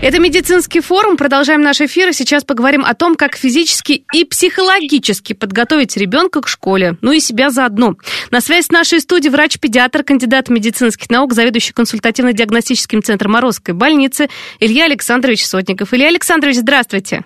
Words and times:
Это 0.00 0.20
медицинский 0.20 0.78
форум. 0.78 1.16
Продолжаем 1.16 1.60
наш 1.60 1.80
эфир. 1.80 2.12
Сейчас 2.12 2.44
поговорим 2.44 2.84
о 2.84 2.94
том, 2.94 3.16
как 3.16 3.36
физически 3.36 4.04
и 4.12 4.24
психологически 4.24 5.32
подготовить 5.32 5.96
ребенка 5.96 6.40
к 6.40 6.46
школе. 6.46 6.96
Ну 7.00 7.10
и 7.10 7.18
себя 7.18 7.50
заодно. 7.50 7.96
На 8.30 8.40
связи 8.40 8.66
с 8.66 8.70
нашей 8.70 9.00
студией 9.00 9.32
врач-педиатр, 9.32 10.04
кандидат 10.04 10.50
медицинских 10.50 11.10
наук, 11.10 11.32
заведующий 11.32 11.72
консультативно-диагностическим 11.72 13.02
центром 13.02 13.32
Морозской 13.32 13.74
больницы 13.74 14.28
Илья 14.60 14.84
Александрович 14.84 15.44
Сотников. 15.44 15.92
Илья 15.92 16.08
Александрович, 16.08 16.58
здравствуйте. 16.58 17.24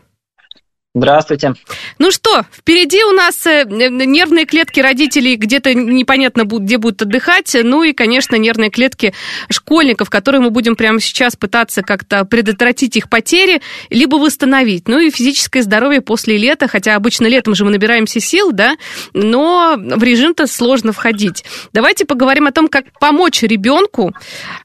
Здравствуйте. 0.94 1.54
Ну 1.98 2.10
что, 2.10 2.44
впереди 2.52 3.02
у 3.02 3.12
нас 3.12 3.46
э, 3.46 3.64
нервные 3.64 4.44
клетки 4.44 4.78
родителей 4.78 5.36
где-то 5.36 5.72
непонятно, 5.72 6.42
где 6.44 6.76
будут 6.76 7.00
отдыхать, 7.00 7.56
ну 7.62 7.82
и, 7.82 7.94
конечно, 7.94 8.36
нервные 8.36 8.68
клетки 8.68 9.14
школьников, 9.48 10.10
которые 10.10 10.42
мы 10.42 10.50
будем 10.50 10.76
прямо 10.76 11.00
сейчас 11.00 11.34
пытаться 11.34 11.80
как-то 11.80 12.26
предотвратить 12.26 12.94
их 12.98 13.08
потери, 13.08 13.62
либо 13.88 14.16
восстановить. 14.16 14.86
Ну 14.86 14.98
и 14.98 15.10
физическое 15.10 15.62
здоровье 15.62 16.02
после 16.02 16.36
лета, 16.36 16.68
хотя 16.68 16.94
обычно 16.94 17.26
летом 17.26 17.54
же 17.54 17.64
мы 17.64 17.70
набираемся 17.70 18.20
сил, 18.20 18.52
да, 18.52 18.76
но 19.14 19.76
в 19.78 20.02
режим-то 20.02 20.46
сложно 20.46 20.92
входить. 20.92 21.42
Давайте 21.72 22.04
поговорим 22.04 22.48
о 22.48 22.52
том, 22.52 22.68
как 22.68 22.84
помочь 23.00 23.42
ребенку 23.42 24.12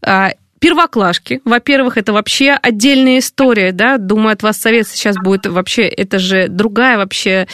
а, 0.01 0.31
первоклашки. 0.59 1.41
Во-первых, 1.45 1.97
это 1.97 2.13
вообще 2.13 2.51
отдельная 2.51 3.19
история, 3.19 3.71
да. 3.71 3.97
Думаю, 3.97 4.33
от 4.33 4.43
вас 4.43 4.57
совет 4.57 4.87
сейчас 4.87 5.15
будет 5.17 5.45
вообще, 5.45 5.83
это 5.83 6.19
же 6.19 6.47
другая 6.47 6.97
вообще 6.97 7.47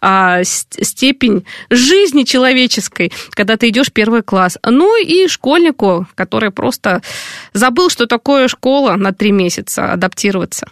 а, 0.00 0.42
степень 0.44 1.44
жизни 1.70 2.24
человеческой, 2.24 3.12
когда 3.30 3.56
ты 3.56 3.68
идешь 3.68 3.92
первый 3.92 4.22
класс. 4.22 4.58
Ну 4.64 5.00
и 5.02 5.28
школьнику, 5.28 6.06
который 6.14 6.50
просто 6.50 7.02
забыл, 7.52 7.90
что 7.90 8.06
такое 8.06 8.48
школа 8.48 8.96
на 8.96 9.12
три 9.12 9.32
месяца, 9.32 9.92
адаптироваться. 9.92 10.68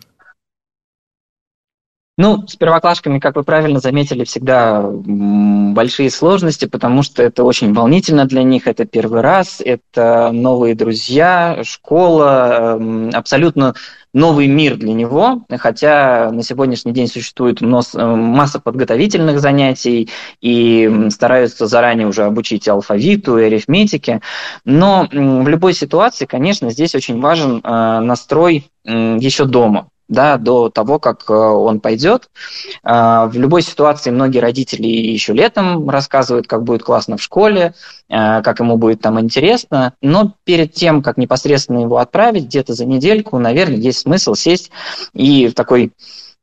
Ну, 2.19 2.47
с 2.47 2.56
первоклашками, 2.56 3.19
как 3.19 3.36
вы 3.36 3.42
правильно 3.42 3.78
заметили, 3.78 4.25
всегда 4.25 4.83
большие 4.91 6.09
сложности, 6.11 6.64
потому 6.64 7.03
что 7.03 7.22
это 7.22 7.45
очень 7.45 7.75
волнительно 7.75 8.25
для 8.25 8.42
них, 8.42 8.67
это 8.67 8.86
первый 8.86 9.20
раз, 9.20 9.61
это 9.62 10.31
новые 10.33 10.75
друзья, 10.75 11.61
школа, 11.62 12.78
эм, 12.78 13.11
абсолютно 13.12 13.75
новый 14.14 14.47
мир 14.47 14.77
для 14.77 14.94
него, 14.94 15.42
хотя 15.59 16.31
на 16.33 16.42
сегодняшний 16.42 16.92
день 16.92 17.06
существует 17.06 17.61
э, 17.61 17.67
масса 17.67 18.61
подготовительных 18.61 19.39
занятий 19.39 20.09
и 20.41 21.09
стараются 21.11 21.67
заранее 21.67 22.06
уже 22.06 22.25
обучить 22.25 22.67
алфавиту 22.67 23.37
и 23.37 23.44
арифметике, 23.44 24.22
но 24.64 25.06
в 25.12 25.48
любой 25.48 25.75
ситуации, 25.75 26.25
конечно, 26.25 26.70
здесь 26.70 26.94
очень 26.94 27.20
важен 27.20 27.61
э, 27.62 28.00
настрой 28.00 28.70
еще 28.87 29.44
дома 29.44 29.91
да, 30.08 30.36
до 30.36 30.68
того, 30.68 30.98
как 30.98 31.24
э, 31.28 31.32
он 31.32 31.80
пойдет. 31.80 32.30
А, 32.82 33.26
в 33.26 33.36
любой 33.36 33.62
ситуации 33.62 34.10
многие 34.10 34.38
родители 34.38 34.86
еще 34.86 35.32
летом 35.32 35.88
рассказывают, 35.90 36.46
как 36.46 36.62
будет 36.62 36.82
классно 36.82 37.16
в 37.16 37.22
школе, 37.22 37.74
э, 38.08 38.42
как 38.42 38.60
ему 38.60 38.76
будет 38.76 39.00
там 39.00 39.19
интересно, 39.20 39.94
но 40.00 40.34
перед 40.44 40.72
тем, 40.72 41.03
как 41.03 41.16
непосредственно 41.16 41.81
его 41.81 41.98
отправить, 41.98 42.44
где-то 42.44 42.75
за 42.75 42.86
недельку, 42.86 43.38
наверное, 43.38 43.76
есть 43.76 44.00
смысл 44.00 44.34
сесть 44.34 44.70
и 45.12 45.48
в 45.48 45.54
такой 45.54 45.92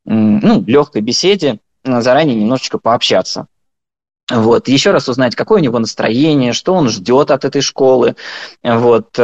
ну, 0.04 0.62
легкой 0.66 1.00
беседе 1.00 1.60
заранее 1.82 2.36
немножечко 2.36 2.78
пообщаться. 2.78 3.46
Вот. 4.30 4.68
Еще 4.68 4.90
раз 4.90 5.08
узнать, 5.08 5.34
какое 5.34 5.60
у 5.60 5.62
него 5.62 5.78
настроение, 5.78 6.52
что 6.52 6.74
он 6.74 6.88
ждет 6.88 7.30
от 7.30 7.44
этой 7.44 7.60
школы, 7.62 8.16
вот. 8.62 9.18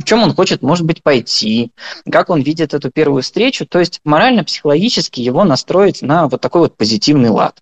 В 0.00 0.04
чем 0.04 0.22
он 0.22 0.34
хочет, 0.34 0.62
может 0.62 0.86
быть, 0.86 1.02
пойти, 1.02 1.72
как 2.10 2.30
он 2.30 2.40
видит 2.40 2.72
эту 2.72 2.90
первую 2.90 3.22
встречу, 3.22 3.66
то 3.66 3.78
есть 3.78 4.00
морально-психологически 4.04 5.20
его 5.20 5.44
настроить 5.44 6.00
на 6.00 6.26
вот 6.26 6.40
такой 6.40 6.62
вот 6.62 6.76
позитивный 6.76 7.28
лад. 7.28 7.60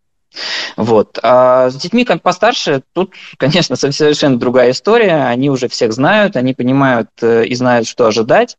Вот. 0.77 1.19
А 1.23 1.69
с 1.71 1.75
детьми 1.75 2.05
как 2.05 2.23
постарше, 2.23 2.83
тут, 2.93 3.15
конечно, 3.39 3.75
совершенно 3.75 4.39
другая 4.39 4.71
история. 4.71 5.25
Они 5.25 5.51
уже 5.51 5.69
всех 5.69 5.93
знают, 5.93 6.37
они 6.37 6.55
понимают 6.55 7.09
э, 7.23 7.47
и 7.47 7.55
знают, 7.55 7.89
что 7.89 8.07
ожидать. 8.07 8.57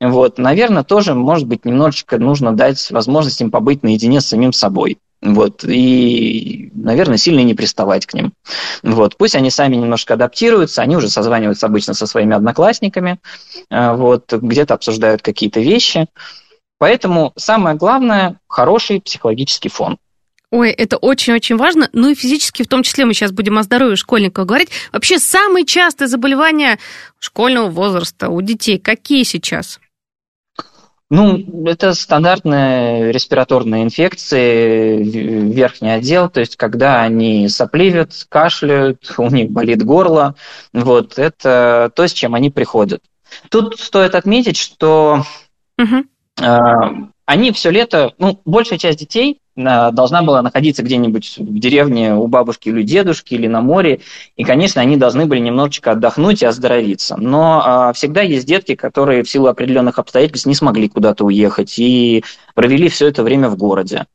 Вот. 0.00 0.36
Наверное, 0.36 0.82
тоже, 0.82 1.14
может 1.14 1.46
быть, 1.46 1.64
немножечко 1.64 2.18
нужно 2.18 2.54
дать 2.54 2.90
возможность 2.90 3.40
им 3.40 3.50
побыть 3.50 3.82
наедине 3.82 4.20
с 4.20 4.26
самим 4.26 4.52
собой. 4.52 4.98
Вот, 5.22 5.62
и, 5.64 6.70
наверное, 6.74 7.16
сильно 7.16 7.40
не 7.40 7.54
приставать 7.54 8.06
к 8.06 8.14
ним. 8.14 8.32
Вот, 8.82 9.16
пусть 9.16 9.36
они 9.36 9.50
сами 9.50 9.76
немножко 9.76 10.14
адаптируются, 10.14 10.82
они 10.82 10.96
уже 10.96 11.08
созваниваются 11.08 11.66
обычно 11.66 11.94
со 11.94 12.06
своими 12.06 12.34
одноклассниками, 12.34 13.20
э, 13.70 13.92
вот, 13.94 14.32
где-то 14.32 14.74
обсуждают 14.74 15.22
какие-то 15.22 15.60
вещи. 15.60 16.06
Поэтому 16.78 17.32
самое 17.36 17.76
главное– 17.76 18.40
хороший 18.48 19.00
психологический 19.00 19.68
фон. 19.68 19.98
Ой, 20.50 20.70
это 20.70 20.96
очень-очень 20.96 21.56
важно. 21.56 21.88
Ну 21.92 22.10
и 22.10 22.14
физически, 22.16 22.64
в 22.64 22.68
том 22.68 22.82
числе, 22.82 23.06
мы 23.06 23.14
сейчас 23.14 23.30
будем 23.30 23.56
о 23.56 23.62
здоровье 23.62 23.96
школьников 23.96 24.44
говорить. 24.44 24.70
Вообще, 24.92 25.18
самые 25.18 25.64
частые 25.64 26.08
заболевания 26.08 26.78
школьного 27.20 27.70
возраста 27.70 28.28
у 28.28 28.42
детей 28.42 28.78
какие 28.78 29.22
сейчас? 29.22 29.78
Ну, 31.14 31.66
это 31.66 31.92
стандартные 31.92 33.12
респираторные 33.12 33.84
инфекции, 33.84 35.04
верхний 35.52 35.90
отдел, 35.90 36.30
то 36.30 36.40
есть 36.40 36.56
когда 36.56 37.02
они 37.02 37.50
сопливят, 37.50 38.12
кашляют, 38.30 39.12
у 39.18 39.28
них 39.28 39.50
болит 39.50 39.84
горло, 39.84 40.36
вот, 40.72 41.18
это 41.18 41.92
то, 41.94 42.08
с 42.08 42.14
чем 42.14 42.34
они 42.34 42.48
приходят. 42.48 43.02
Тут 43.50 43.78
стоит 43.78 44.14
отметить, 44.14 44.56
что 44.56 45.26
угу. 45.78 46.06
Э, 47.32 47.34
они 47.34 47.52
все 47.52 47.70
лето, 47.70 48.12
ну, 48.18 48.40
большая 48.44 48.78
часть 48.78 48.98
детей 48.98 49.38
должна 49.54 50.22
была 50.22 50.40
находиться 50.40 50.82
где-нибудь 50.82 51.34
в 51.38 51.58
деревне 51.58 52.14
у 52.14 52.26
бабушки 52.26 52.70
или 52.70 52.82
дедушки 52.82 53.34
или 53.34 53.46
на 53.46 53.60
море, 53.60 54.00
и, 54.36 54.44
конечно, 54.44 54.80
они 54.80 54.96
должны 54.96 55.26
были 55.26 55.40
немножечко 55.40 55.92
отдохнуть 55.92 56.42
и 56.42 56.46
оздоровиться. 56.46 57.16
Но 57.18 57.62
а, 57.62 57.92
всегда 57.92 58.22
есть 58.22 58.46
детки, 58.46 58.74
которые 58.74 59.22
в 59.22 59.30
силу 59.30 59.48
определенных 59.48 59.98
обстоятельств 59.98 60.46
не 60.46 60.54
смогли 60.54 60.88
куда-то 60.88 61.26
уехать 61.26 61.78
и 61.78 62.24
провели 62.54 62.88
все 62.88 63.08
это 63.08 63.22
время 63.22 63.48
в 63.50 63.56
городе. 63.56 64.06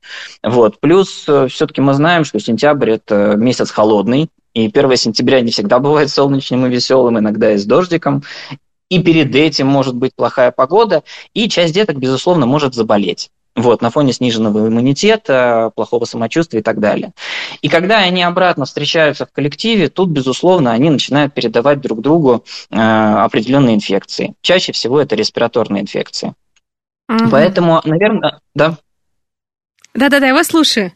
Вот. 0.42 0.80
Плюс 0.80 1.26
э, 1.28 1.48
все-таки 1.50 1.82
мы 1.82 1.94
знаем, 1.94 2.24
что 2.24 2.40
сентябрь– 2.40 2.92
это 2.92 3.36
месяц 3.36 3.70
холодный, 3.70 4.30
и 4.56 4.72
1 4.74 4.98
сентября 4.98 5.42
не 5.42 5.52
всегда 5.52 5.78
бывает 5.78 6.10
солнечным 6.10 6.66
и 6.66 6.70
веселым, 6.70 7.20
иногда 7.20 7.52
и 7.52 7.58
с 7.58 7.66
дождиком. 7.66 8.24
И 8.90 9.02
перед 9.02 9.36
этим 9.36 9.68
может 9.68 9.96
быть 9.96 10.16
плохая 10.16 10.52
погода, 10.52 11.04
и 11.34 11.50
часть 11.50 11.74
деток, 11.74 11.98
безусловно, 11.98 12.46
может 12.46 12.74
заболеть 12.74 13.30
вот, 13.58 13.82
на 13.82 13.90
фоне 13.90 14.14
сниженного 14.14 14.68
иммунитета, 14.68 15.72
плохого 15.76 16.06
самочувствия 16.06 16.60
и 16.60 16.64
так 16.64 16.80
далее. 16.80 17.12
И 17.62 17.70
когда 17.70 17.98
они 17.98 18.22
обратно 18.24 18.66
встречаются 18.66 19.26
в 19.26 19.32
коллективе, 19.32 19.90
тут, 19.90 20.10
безусловно, 20.10 20.72
они 20.72 20.90
начинают 20.90 21.34
передавать 21.34 21.82
друг 21.82 22.02
другу 22.02 22.46
э, 22.70 22.76
определенные 22.78 23.76
инфекции. 23.76 24.36
Чаще 24.42 24.72
всего 24.72 25.02
это 25.02 25.16
респираторные 25.16 25.82
инфекции. 25.82 26.34
Угу. 27.10 27.30
Поэтому, 27.32 27.82
наверное, 27.84 28.40
да. 28.54 28.78
Да-да-да, 29.96 30.28
я 30.28 30.34
вас 30.34 30.48
слушаю. 30.48 30.92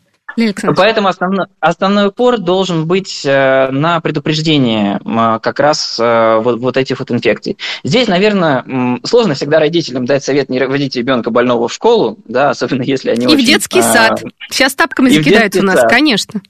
Поэтому 0.75 1.07
основной, 1.07 1.47
основной 1.59 2.07
упор 2.07 2.37
должен 2.37 2.85
быть 2.87 3.21
э, 3.25 3.69
на 3.71 3.99
предупреждение 3.99 4.99
как 5.41 5.59
раз 5.59 5.99
э, 5.99 6.39
вот, 6.41 6.59
вот 6.59 6.77
этих 6.77 6.99
вот 6.99 7.11
инфекций. 7.11 7.57
Здесь, 7.83 8.07
наверное, 8.07 8.99
сложно 9.03 9.33
всегда 9.33 9.59
родителям 9.59 10.05
дать 10.05 10.23
совет 10.23 10.49
не 10.49 10.59
водить 10.65 10.95
ребенка 10.95 11.31
больного 11.31 11.67
в 11.67 11.73
школу, 11.73 12.17
да, 12.25 12.51
особенно 12.51 12.83
если 12.83 13.11
они 13.11 13.25
И 13.25 13.27
очень, 13.27 13.43
в 13.43 13.45
детский 13.45 13.79
а... 13.79 13.83
сад. 13.83 14.23
Сейчас 14.49 14.75
тапками 14.75 15.09
закидаются 15.09 15.59
у 15.59 15.63
нас, 15.63 15.81
сад. 15.81 15.89
конечно. 15.89 16.41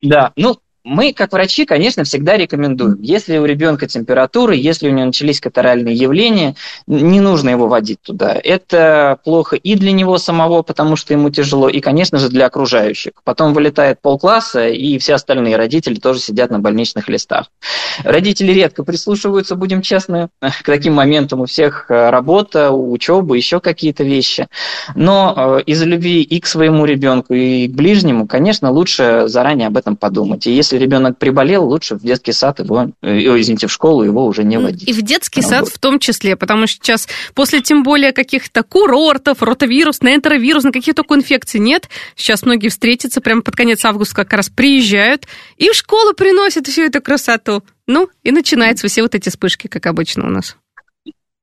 Да, 0.00 0.32
ну, 0.36 0.58
мы, 0.84 1.12
как 1.12 1.32
врачи, 1.32 1.64
конечно, 1.64 2.04
всегда 2.04 2.36
рекомендуем, 2.36 3.00
если 3.02 3.38
у 3.38 3.44
ребенка 3.44 3.86
температура, 3.86 4.54
если 4.54 4.88
у 4.88 4.92
него 4.92 5.06
начались 5.06 5.40
катаральные 5.40 5.94
явления, 5.94 6.54
не 6.86 7.20
нужно 7.20 7.50
его 7.50 7.68
водить 7.68 8.00
туда. 8.02 8.38
Это 8.42 9.18
плохо 9.24 9.56
и 9.56 9.74
для 9.74 9.92
него 9.92 10.18
самого, 10.18 10.62
потому 10.62 10.96
что 10.96 11.12
ему 11.12 11.30
тяжело, 11.30 11.68
и, 11.68 11.80
конечно 11.80 12.18
же, 12.18 12.28
для 12.28 12.46
окружающих. 12.46 13.12
Потом 13.24 13.52
вылетает 13.52 14.00
полкласса, 14.00 14.68
и 14.68 14.98
все 14.98 15.14
остальные 15.14 15.56
родители 15.56 15.96
тоже 15.96 16.20
сидят 16.20 16.50
на 16.50 16.58
больничных 16.58 17.08
листах. 17.08 17.50
Родители 18.04 18.52
редко 18.52 18.84
прислушиваются, 18.84 19.56
будем 19.56 19.82
честны, 19.82 20.28
к 20.40 20.64
таким 20.64 20.94
моментам 20.94 21.40
у 21.40 21.46
всех 21.46 21.86
э, 21.90 22.10
работа, 22.10 22.70
учеба, 22.70 23.34
еще 23.34 23.60
какие-то 23.60 24.04
вещи. 24.04 24.46
Но 24.94 25.34
э, 25.36 25.62
из 25.66 25.82
любви 25.82 26.22
и 26.22 26.40
к 26.40 26.46
своему 26.46 26.84
ребенку, 26.84 27.34
и 27.34 27.68
к 27.68 27.72
ближнему, 27.72 28.26
конечно, 28.26 28.70
лучше 28.70 29.24
заранее 29.26 29.66
об 29.66 29.76
этом 29.76 29.96
подумать. 29.96 30.46
И 30.46 30.52
если 30.52 30.77
ребенок 30.78 31.18
приболел, 31.18 31.66
лучше 31.66 31.96
в 31.96 32.02
детский 32.02 32.32
сад 32.32 32.60
его, 32.60 32.90
э, 33.02 33.18
извините, 33.18 33.66
в 33.66 33.72
школу 33.72 34.02
его 34.02 34.26
уже 34.26 34.44
не 34.44 34.58
водить. 34.58 34.88
И 34.88 34.92
в 34.92 35.02
детский 35.02 35.42
сад 35.42 35.68
в 35.68 35.78
том 35.78 35.98
числе, 35.98 36.36
потому 36.36 36.66
что 36.66 36.76
сейчас 36.76 37.08
после 37.34 37.60
тем 37.60 37.82
более 37.82 38.12
каких-то 38.12 38.62
курортов, 38.62 39.42
ротовирусной, 39.42 40.14
энтеровирусной, 40.14 40.72
каких 40.72 40.94
только 40.94 41.14
инфекций 41.14 41.60
нет, 41.60 41.88
сейчас 42.16 42.42
многие 42.42 42.68
встретятся 42.68 43.20
прямо 43.20 43.42
под 43.42 43.56
конец 43.56 43.84
августа 43.84 44.14
как 44.14 44.32
раз 44.32 44.48
приезжают 44.48 45.26
и 45.56 45.70
в 45.70 45.74
школу 45.74 46.14
приносят 46.14 46.66
всю 46.66 46.82
эту 46.82 47.02
красоту. 47.02 47.62
Ну, 47.86 48.10
и 48.22 48.30
начинаются 48.30 48.86
все 48.88 49.02
вот 49.02 49.14
эти 49.14 49.30
вспышки, 49.30 49.66
как 49.66 49.86
обычно 49.86 50.26
у 50.26 50.30
нас 50.30 50.56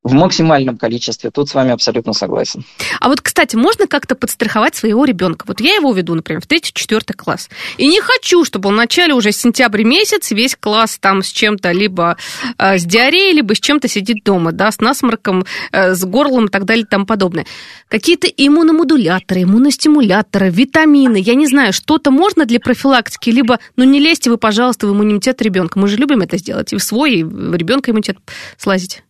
в 0.05 0.13
максимальном 0.13 0.77
количестве. 0.77 1.31
Тут 1.31 1.49
с 1.49 1.55
вами 1.55 1.71
абсолютно 1.71 2.13
согласен. 2.13 2.63
А 2.99 3.09
вот, 3.09 3.21
кстати, 3.21 3.55
можно 3.55 3.87
как-то 3.87 4.13
подстраховать 4.13 4.75
своего 4.75 5.03
ребенка? 5.03 5.45
Вот 5.47 5.59
я 5.59 5.73
его 5.73 5.91
веду, 5.93 6.13
например, 6.13 6.41
в 6.41 6.45
третий, 6.45 6.71
четвертый 6.73 7.13
класс. 7.13 7.49
И 7.77 7.87
не 7.87 7.99
хочу, 8.01 8.45
чтобы 8.45 8.69
в 8.69 8.71
начале 8.71 9.15
уже 9.15 9.31
сентябрь 9.31 9.83
месяц 9.83 10.29
весь 10.29 10.55
класс 10.55 10.99
там 11.01 11.23
с 11.23 11.31
чем-то, 11.31 11.71
либо 11.71 12.17
э, 12.59 12.77
с 12.77 12.85
диареей, 12.85 13.33
либо 13.33 13.55
с 13.55 13.59
чем-то 13.59 13.87
сидит 13.87 14.23
дома, 14.23 14.51
да, 14.51 14.71
с 14.71 14.79
насморком, 14.79 15.43
э, 15.71 15.95
с 15.95 16.05
горлом 16.05 16.45
и 16.45 16.49
так 16.49 16.65
далее 16.65 16.83
и 16.83 16.87
тому 16.87 17.07
подобное. 17.07 17.47
Какие-то 17.87 18.27
иммуномодуляторы, 18.27 19.41
иммуностимуляторы, 19.41 20.51
витамины, 20.51 21.17
я 21.17 21.33
не 21.33 21.47
знаю, 21.47 21.73
что-то 21.73 22.11
можно 22.11 22.45
для 22.45 22.59
профилактики, 22.59 23.31
либо, 23.31 23.59
ну 23.75 23.83
не 23.83 23.99
лезьте 23.99 24.29
вы, 24.29 24.37
пожалуйста, 24.37 24.85
в 24.85 24.93
иммунитет 24.93 25.41
ребенка. 25.41 25.79
Мы 25.79 25.87
же 25.87 25.97
любим 25.97 26.21
это 26.21 26.37
сделать, 26.37 26.73
и 26.73 26.75
в 26.77 26.83
свой, 26.83 27.15
и 27.15 27.23
в 27.23 27.55
ребенка 27.55 27.89
иммунитет 27.89 28.17
слазить. 28.59 29.01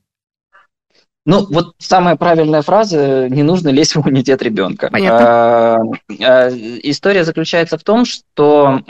Ну, 1.26 1.48
вот 1.50 1.74
самая 1.80 2.18
правильная 2.18 2.62
фраза– 2.62 3.28
не 3.30 3.42
нужно 3.42 3.70
лезть 3.70 3.96
в 3.96 4.00
иммунитет 4.02 4.44
ребенка. 4.44 4.90
Понятно. 4.92 5.28
А, 5.28 5.82
а, 6.22 6.50
история 6.50 7.24
заключается 7.24 7.80
в 7.80 7.84
том, 7.84 8.06
что, 8.06 8.82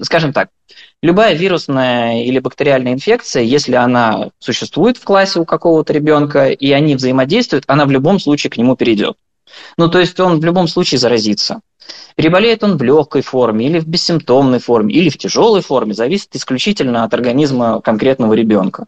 скажем 0.00 0.32
так, 0.32 0.48
любая 1.02 1.34
вирусная 1.34 2.24
или 2.24 2.38
бактериальная 2.38 2.94
инфекция, 2.94 3.42
если 3.42 3.74
она 3.74 4.30
существует 4.38 4.96
в 4.96 5.04
классе 5.04 5.40
у 5.40 5.44
какого-то 5.44 5.92
ребенка, 5.92 6.48
и 6.48 6.72
они 6.72 6.96
взаимодействуют, 6.96 7.64
она 7.66 7.84
в 7.84 7.90
любом 7.90 8.18
случае 8.18 8.50
к 8.50 8.56
нему 8.56 8.74
перейдет. 8.74 9.16
Ну, 9.76 9.90
то 9.90 9.98
есть 9.98 10.18
он 10.18 10.40
в 10.40 10.44
любом 10.46 10.68
случае 10.68 10.98
заразится. 10.98 11.60
Переболеет 12.16 12.64
он 12.64 12.78
в 12.78 12.82
легкой 12.82 13.20
форме 13.20 13.66
или 13.66 13.80
в 13.80 13.86
бессимптомной 13.86 14.60
форме, 14.60 14.94
или 14.94 15.10
в 15.10 15.18
тяжелой 15.18 15.60
форме, 15.60 15.92
зависит 15.92 16.34
исключительно 16.34 17.04
от 17.04 17.12
организма 17.12 17.82
конкретного 17.82 18.32
ребенка. 18.32 18.86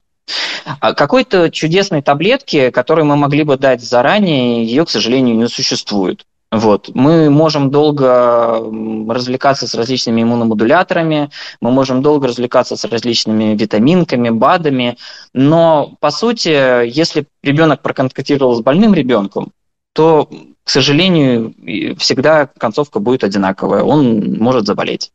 А 0.81 0.95
какой-то 0.95 1.51
чудесной 1.51 2.03
таблетки, 2.03 2.71
которую 2.71 3.07
мы 3.07 3.17
могли 3.17 3.43
бы 3.43 3.57
дать 3.57 3.83
заранее, 3.83 4.65
ее, 4.65 4.85
к 4.85 4.91
сожалению, 4.91 5.37
не 5.37 5.49
существует. 5.49 6.25
Вот. 6.51 6.91
Мы 6.95 7.31
можем 7.31 7.71
долго 7.71 8.61
развлекаться 9.09 9.67
с 9.67 9.75
различными 9.75 10.23
иммуномодуляторами, 10.23 11.31
мы 11.61 11.71
можем 11.73 12.01
долго 12.01 12.29
развлекаться 12.29 12.77
с 12.77 12.85
различными 12.85 13.57
витаминками, 13.57 14.31
БАДами, 14.31 14.97
но, 15.33 15.95
по 15.99 16.11
сути, 16.11 16.87
если 16.87 17.27
ребенок 17.43 17.83
проконтактировал 17.83 18.55
с 18.55 18.61
больным 18.61 18.95
ребенком, 18.95 19.51
то, 19.95 20.29
к 20.63 20.71
сожалению, 20.71 21.55
всегда 21.99 22.47
концовка 22.47 23.01
будет 23.01 23.25
одинаковая, 23.25 23.83
он 23.83 24.39
может 24.39 24.67
заболеть. 24.67 25.11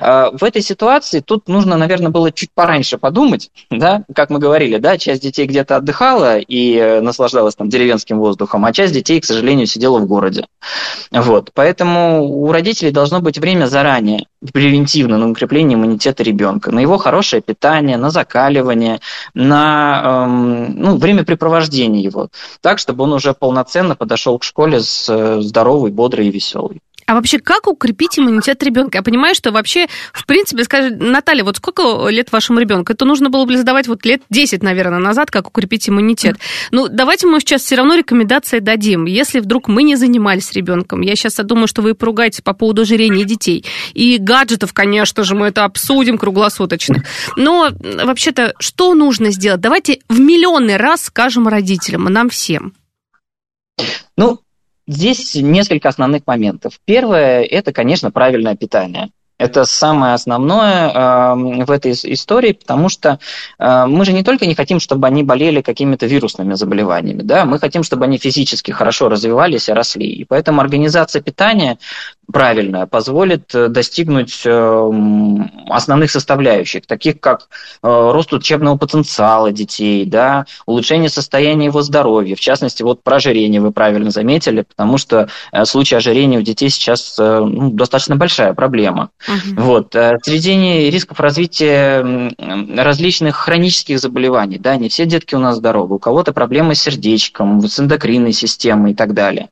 А, 0.00 0.30
в 0.32 0.42
этой 0.42 0.62
ситуации 0.62 1.20
тут 1.20 1.48
нужно, 1.48 1.76
наверное, 1.76 2.10
было 2.10 2.32
чуть 2.32 2.50
пораньше 2.54 2.98
подумать, 2.98 3.50
да, 3.70 4.04
как 4.14 4.30
мы 4.30 4.38
говорили, 4.38 4.78
да, 4.78 4.98
часть 4.98 5.22
детей 5.22 5.46
где-то 5.46 5.76
отдыхала 5.76 6.38
и 6.38 6.76
э, 6.76 7.00
наслаждалась 7.00 7.54
там 7.54 7.68
деревенским 7.68 8.18
воздухом, 8.18 8.64
а 8.64 8.72
часть 8.72 8.94
детей, 8.94 9.20
к 9.20 9.24
сожалению, 9.24 9.66
сидела 9.66 9.98
в 9.98 10.06
городе. 10.06 10.46
Вот, 11.10 11.50
поэтому 11.54 12.24
у 12.24 12.52
родителей 12.52 12.90
должно 12.90 13.20
быть 13.20 13.38
время 13.38 13.66
заранее, 13.66 14.26
превентивно, 14.52 15.18
на 15.18 15.30
укрепление 15.30 15.76
иммунитета 15.76 16.22
ребенка, 16.22 16.70
на 16.70 16.80
его 16.80 16.98
хорошее 16.98 17.42
питание, 17.42 17.96
на 17.96 18.10
закаливание, 18.10 19.00
на 19.34 20.24
эм, 20.26 20.76
ну, 20.76 20.96
времяпрепровождение 20.96 22.02
его, 22.02 22.28
так, 22.60 22.78
чтобы 22.78 23.04
он 23.04 23.12
уже 23.12 23.34
полноценно 23.34 23.94
подошел 23.94 24.38
к 24.38 24.44
школе 24.44 24.80
с 24.80 25.08
э, 25.08 25.40
здоровый, 25.40 25.92
бодрый 25.92 26.28
и 26.28 26.30
веселый. 26.30 26.80
А 27.06 27.14
вообще, 27.14 27.38
как 27.38 27.66
укрепить 27.66 28.18
иммунитет 28.18 28.62
ребенка? 28.62 28.98
Я 28.98 29.02
понимаю, 29.02 29.34
что 29.34 29.50
вообще, 29.50 29.86
в 30.12 30.26
принципе, 30.26 30.64
скажи, 30.64 30.90
Наталья, 30.90 31.44
вот 31.44 31.56
сколько 31.56 32.08
лет 32.08 32.32
вашему 32.32 32.60
ребенку? 32.60 32.92
Это 32.92 33.04
нужно 33.04 33.30
было 33.30 33.44
бы 33.44 33.56
задавать 33.56 33.88
вот 33.88 34.04
лет 34.04 34.22
10, 34.30 34.62
наверное, 34.62 34.98
назад, 34.98 35.30
как 35.30 35.48
укрепить 35.48 35.88
иммунитет. 35.88 36.36
Ну, 36.70 36.88
давайте 36.88 37.26
мы 37.26 37.40
сейчас 37.40 37.62
все 37.62 37.76
равно 37.76 37.94
рекомендации 37.94 38.60
дадим. 38.60 39.06
Если 39.06 39.40
вдруг 39.40 39.68
мы 39.68 39.82
не 39.82 39.96
занимались 39.96 40.52
ребенком, 40.52 41.00
я 41.00 41.16
сейчас 41.16 41.34
думаю, 41.36 41.66
что 41.66 41.82
вы 41.82 41.94
поругаетесь 41.94 42.40
по 42.40 42.52
поводу 42.52 42.82
ожирения 42.82 43.24
детей. 43.24 43.64
И 43.94 44.18
гаджетов, 44.18 44.72
конечно 44.72 45.24
же, 45.24 45.34
мы 45.34 45.48
это 45.48 45.64
обсудим 45.64 46.18
круглосуточно. 46.18 47.02
Но 47.36 47.70
вообще-то, 47.82 48.54
что 48.58 48.94
нужно 48.94 49.30
сделать? 49.30 49.60
Давайте 49.60 50.00
в 50.08 50.20
миллионный 50.20 50.76
раз 50.76 51.02
скажем 51.04 51.48
родителям, 51.48 52.08
и 52.08 52.10
нам 52.10 52.30
всем. 52.30 52.74
Ну, 54.16 54.40
Здесь 54.92 55.34
несколько 55.34 55.88
основных 55.88 56.26
моментов. 56.26 56.78
Первое– 56.84 57.42
это, 57.50 57.72
конечно, 57.72 58.10
правильное 58.10 58.56
питание. 58.56 59.10
Это 59.42 59.64
самое 59.64 60.14
основное 60.14 60.88
э, 60.88 61.64
в 61.64 61.70
этой 61.72 61.92
истории, 61.92 62.52
потому 62.52 62.88
что 62.88 63.18
э, 63.58 63.86
мы 63.86 64.04
же 64.04 64.12
не 64.12 64.22
только 64.22 64.46
не 64.46 64.54
хотим, 64.54 64.78
чтобы 64.78 65.08
они 65.08 65.24
болели 65.24 65.62
какими-то 65.62 66.06
вирусными 66.06 66.54
заболеваниями, 66.54 67.22
да, 67.22 67.44
мы 67.44 67.58
хотим, 67.58 67.82
чтобы 67.82 68.04
они 68.04 68.18
физически 68.18 68.70
хорошо 68.70 69.08
развивались 69.08 69.68
и 69.68 69.72
росли. 69.72 70.06
И 70.06 70.24
поэтому 70.24 70.60
организация 70.60 71.20
питания 71.20 71.78
правильная 72.32 72.86
позволит 72.86 73.52
э, 73.52 73.66
достигнуть 73.66 74.42
э, 74.44 74.90
основных 75.68 76.12
составляющих, 76.12 76.86
таких 76.86 77.18
как 77.18 77.48
рост 77.82 78.32
учебного 78.32 78.76
потенциала 78.76 79.50
детей, 79.50 80.06
да, 80.06 80.46
улучшение 80.66 81.10
состояния 81.10 81.66
его 81.66 81.82
здоровья, 81.82 82.36
в 82.36 82.40
частности, 82.40 82.84
вот 82.84 83.02
про 83.02 83.16
ожирение 83.16 83.60
вы 83.60 83.72
правильно 83.72 84.10
заметили, 84.12 84.62
потому 84.62 84.98
что 84.98 85.28
случай 85.64 85.96
ожирения 85.96 86.38
у 86.38 86.42
детей 86.42 86.70
сейчас 86.70 87.16
ну, 87.18 87.70
достаточно 87.70 88.14
большая 88.14 88.54
проблема. 88.54 89.10
Угу. 89.32 89.62
Вот. 89.62 89.96
Сведение 90.22 90.90
рисков 90.90 91.20
развития 91.20 92.32
различных 92.76 93.36
хронических 93.36 93.98
заболеваний, 93.98 94.58
да, 94.58 94.76
не 94.76 94.88
все 94.88 95.06
детки 95.06 95.34
у 95.34 95.38
нас 95.38 95.56
здоровы, 95.56 95.96
у 95.96 95.98
кого-то 95.98 96.32
проблемы 96.32 96.74
с 96.74 96.82
сердечком, 96.82 97.66
с 97.66 97.78
эндокринной 97.80 98.32
системой 98.32 98.92
и 98.92 98.94
так 98.94 99.14
далее. 99.14 99.50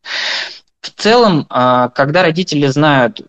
В 0.81 0.91
целом, 0.91 1.47
а, 1.51 1.89
когда 1.91 2.23
родители 2.23 2.67
знают 2.67 3.23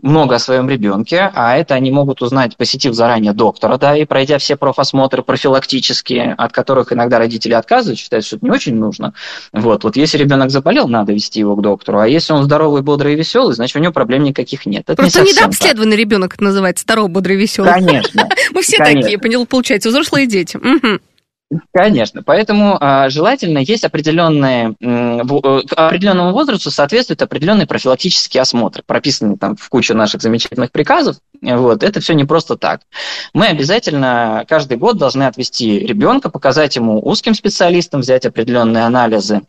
много 0.00 0.36
о 0.36 0.38
своем 0.38 0.68
ребенке, 0.68 1.30
а 1.34 1.56
это 1.56 1.74
они 1.74 1.90
могут 1.90 2.22
узнать, 2.22 2.56
посетив 2.56 2.94
заранее 2.94 3.32
доктора, 3.32 3.78
да, 3.78 3.96
и 3.96 4.04
пройдя 4.04 4.38
все 4.38 4.56
профосмотры 4.56 5.22
профилактические, 5.22 6.34
от 6.34 6.52
которых 6.52 6.92
иногда 6.92 7.18
родители 7.18 7.52
отказывают, 7.52 7.98
считают, 7.98 8.24
что 8.24 8.36
это 8.36 8.46
не 8.46 8.50
очень 8.50 8.76
нужно. 8.76 9.14
Вот, 9.52 9.84
вот 9.84 9.96
если 9.96 10.18
ребенок 10.18 10.50
заболел, 10.50 10.88
надо 10.88 11.12
вести 11.12 11.40
его 11.40 11.56
к 11.56 11.62
доктору, 11.62 11.98
а 11.98 12.08
если 12.08 12.32
он 12.32 12.44
здоровый, 12.44 12.82
бодрый 12.82 13.14
и 13.14 13.16
веселый, 13.16 13.54
значит, 13.54 13.76
у 13.76 13.80
него 13.80 13.92
проблем 13.92 14.22
никаких 14.22 14.66
нет. 14.66 14.84
Это 14.86 14.96
Просто 14.96 15.22
не 15.22 15.32
недообследованный 15.32 15.96
так. 15.96 16.00
ребенок 16.00 16.34
это 16.34 16.44
называется, 16.44 16.82
здоровый, 16.82 17.10
бодрый 17.10 17.36
и 17.36 17.40
веселый. 17.40 17.72
Конечно. 17.72 18.28
Мы 18.52 18.62
все 18.62 18.78
такие, 18.78 19.18
понял, 19.18 19.46
получается, 19.46 19.88
взрослые 19.88 20.26
дети. 20.26 20.58
Конечно, 21.72 22.22
поэтому 22.22 22.76
э, 22.78 23.08
желательно 23.08 23.58
есть 23.58 23.82
определенные, 23.84 24.74
э, 24.80 25.20
определенному 25.76 26.32
возрасту 26.32 26.70
соответствуют 26.70 27.22
определенные 27.22 27.66
профилактические 27.66 28.42
осмотры, 28.42 28.82
прописанные 28.84 29.38
там 29.38 29.56
в 29.56 29.66
кучу 29.70 29.94
наших 29.94 30.20
замечательных 30.20 30.70
приказов. 30.70 31.16
Вот, 31.40 31.82
это 31.82 32.00
все 32.00 32.12
не 32.12 32.24
просто 32.24 32.56
так. 32.56 32.82
Мы 33.32 33.46
обязательно 33.46 34.44
каждый 34.46 34.76
год 34.76 34.98
должны 34.98 35.22
отвести 35.22 35.78
ребенка, 35.78 36.28
показать 36.28 36.76
ему 36.76 37.00
узким 37.00 37.34
специалистам, 37.34 38.02
взять 38.02 38.26
определенные 38.26 38.84
анализы 38.84 39.40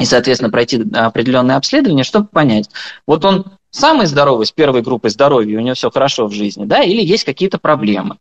и, 0.00 0.06
соответственно, 0.06 0.50
пройти 0.50 0.82
определенные 0.94 1.56
обследования, 1.56 2.04
чтобы 2.04 2.26
понять, 2.26 2.70
вот 3.06 3.24
он 3.24 3.44
самый 3.70 4.06
здоровый, 4.06 4.46
с 4.46 4.50
первой 4.50 4.80
группой 4.80 5.10
здоровья, 5.10 5.58
у 5.58 5.60
него 5.60 5.74
все 5.74 5.90
хорошо 5.90 6.26
в 6.26 6.32
жизни, 6.32 6.64
да, 6.64 6.82
или 6.82 7.02
есть 7.02 7.24
какие-то 7.24 7.58
проблемы. 7.58 8.16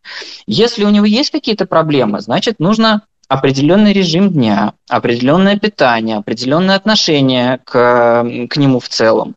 Если 0.45 0.83
у 0.83 0.89
него 0.89 1.05
есть 1.05 1.31
какие-то 1.31 1.65
проблемы, 1.65 2.19
значит, 2.19 2.59
нужно 2.59 3.03
определенный 3.29 3.93
режим 3.93 4.31
дня, 4.31 4.73
определенное 4.89 5.55
питание, 5.55 6.17
определенное 6.17 6.75
отношение 6.75 7.59
к, 7.63 8.25
к 8.49 8.57
нему 8.57 8.79
в 8.79 8.89
целом. 8.89 9.35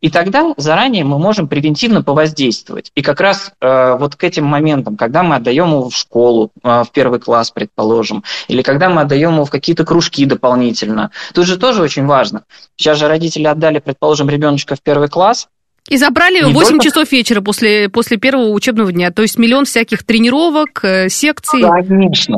И 0.00 0.10
тогда 0.10 0.52
заранее 0.56 1.04
мы 1.04 1.18
можем 1.18 1.46
превентивно 1.46 2.02
повоздействовать. 2.02 2.90
И 2.96 3.02
как 3.02 3.20
раз 3.20 3.52
э, 3.60 3.96
вот 3.98 4.16
к 4.16 4.24
этим 4.24 4.46
моментам, 4.46 4.96
когда 4.96 5.22
мы 5.22 5.36
отдаем 5.36 5.68
его 5.68 5.90
в 5.90 5.96
школу, 5.96 6.50
э, 6.62 6.82
в 6.82 6.90
первый 6.92 7.20
класс, 7.20 7.52
предположим, 7.52 8.24
или 8.48 8.62
когда 8.62 8.90
мы 8.90 9.02
отдаем 9.02 9.34
его 9.34 9.44
в 9.44 9.50
какие-то 9.50 9.84
кружки 9.84 10.24
дополнительно, 10.24 11.12
тут 11.32 11.46
же 11.46 11.56
тоже 11.56 11.82
очень 11.82 12.06
важно. 12.06 12.42
Сейчас 12.76 12.98
же 12.98 13.06
родители 13.06 13.46
отдали, 13.46 13.78
предположим, 13.78 14.28
ребеночка 14.28 14.74
в 14.74 14.82
первый 14.82 15.08
класс, 15.08 15.48
и 15.88 15.96
забрали 15.96 16.42
в 16.42 16.52
8 16.52 16.70
только... 16.72 16.84
часов 16.84 17.10
вечера 17.10 17.40
после, 17.40 17.88
после 17.88 18.16
первого 18.16 18.50
учебного 18.50 18.92
дня. 18.92 19.10
То 19.10 19.22
есть 19.22 19.38
миллион 19.38 19.64
всяких 19.64 20.04
тренировок, 20.04 20.84
э, 20.84 21.08
секций. 21.08 21.62
Конечно. 21.62 22.36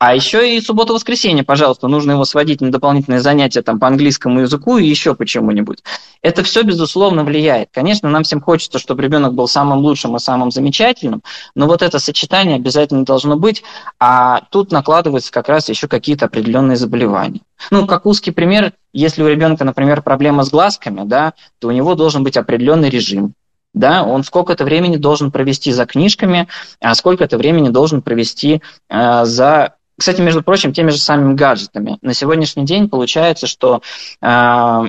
А 0.00 0.14
еще 0.14 0.56
и 0.56 0.60
субботу-воскресенье, 0.62 1.44
пожалуйста, 1.44 1.86
нужно 1.86 2.12
его 2.12 2.24
сводить 2.24 2.62
на 2.62 2.72
дополнительные 2.72 3.20
занятия 3.20 3.60
там, 3.60 3.78
по 3.78 3.86
английскому 3.86 4.40
языку 4.40 4.78
и 4.78 4.86
еще 4.86 5.14
почему-нибудь. 5.14 5.84
Это 6.22 6.42
все, 6.42 6.62
безусловно, 6.62 7.22
влияет. 7.22 7.68
Конечно, 7.70 8.08
нам 8.08 8.22
всем 8.22 8.40
хочется, 8.40 8.78
чтобы 8.78 9.02
ребенок 9.02 9.34
был 9.34 9.46
самым 9.46 9.80
лучшим 9.80 10.16
и 10.16 10.18
самым 10.18 10.52
замечательным, 10.52 11.20
но 11.54 11.66
вот 11.66 11.82
это 11.82 11.98
сочетание 11.98 12.56
обязательно 12.56 13.04
должно 13.04 13.36
быть, 13.36 13.62
а 13.98 14.40
тут 14.50 14.72
накладываются 14.72 15.30
как 15.30 15.50
раз 15.50 15.68
еще 15.68 15.86
какие-то 15.86 16.24
определенные 16.24 16.78
заболевания. 16.78 17.42
Ну, 17.70 17.86
как 17.86 18.06
узкий 18.06 18.30
пример, 18.30 18.72
если 18.94 19.22
у 19.22 19.28
ребенка, 19.28 19.66
например, 19.66 20.00
проблема 20.00 20.44
с 20.44 20.50
глазками, 20.50 21.02
да, 21.04 21.34
то 21.58 21.68
у 21.68 21.72
него 21.72 21.94
должен 21.94 22.24
быть 22.24 22.38
определенный 22.38 22.88
режим, 22.88 23.34
да, 23.74 24.02
он 24.02 24.24
сколько-то 24.24 24.64
времени 24.64 24.96
должен 24.96 25.30
провести 25.30 25.72
за 25.72 25.84
книжками, 25.84 26.48
а 26.80 26.94
сколько-то 26.94 27.36
времени 27.36 27.68
должен 27.68 28.00
провести 28.00 28.62
э, 28.88 29.24
за 29.26 29.74
кстати, 30.00 30.22
между 30.22 30.42
прочим, 30.42 30.72
теми 30.72 30.88
же 30.88 30.96
самыми 30.96 31.34
гаджетами. 31.34 31.98
На 32.00 32.14
сегодняшний 32.14 32.64
день 32.64 32.88
получается, 32.88 33.46
что 33.46 33.82
э, 34.22 34.82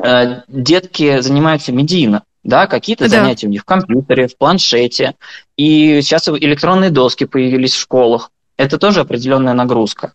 э, 0.00 0.42
детки 0.46 1.18
занимаются 1.18 1.72
медийно. 1.72 2.22
Да, 2.44 2.68
какие-то 2.68 3.10
да. 3.10 3.10
занятия 3.10 3.48
у 3.48 3.50
них 3.50 3.62
в 3.62 3.64
компьютере, 3.64 4.28
в 4.28 4.38
планшете. 4.38 5.16
И 5.56 6.00
сейчас 6.00 6.28
электронные 6.28 6.90
доски 6.90 7.24
появились 7.24 7.74
в 7.74 7.80
школах. 7.80 8.30
Это 8.56 8.78
тоже 8.78 9.00
определенная 9.00 9.52
нагрузка. 9.52 10.12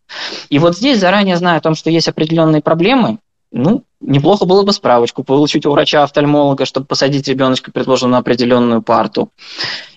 И 0.48 0.60
вот 0.60 0.78
здесь, 0.78 1.00
заранее 1.00 1.36
зная 1.36 1.58
о 1.58 1.62
том, 1.62 1.76
что 1.76 1.90
есть 1.90 2.08
определенные 2.08 2.62
проблемы, 2.62 3.18
ну, 3.52 3.84
неплохо 4.00 4.46
было 4.46 4.64
бы 4.64 4.72
справочку 4.72 5.26
получить 5.26 5.66
у 5.66 5.72
врача-офтальмолога, 5.72 6.64
чтобы 6.64 6.86
посадить 6.86 7.28
ребеночка, 7.28 7.70
предложенную 7.70 8.14
на 8.14 8.18
определенную 8.20 8.82
парту. 8.82 9.30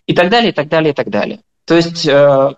И 0.08 0.12
так 0.12 0.28
далее, 0.28 0.50
и 0.50 0.52
так 0.52 0.68
далее, 0.68 0.90
и 0.90 0.94
так 0.94 1.08
далее. 1.08 1.38
То 1.66 1.76
есть 1.76 2.04
э, 2.04 2.54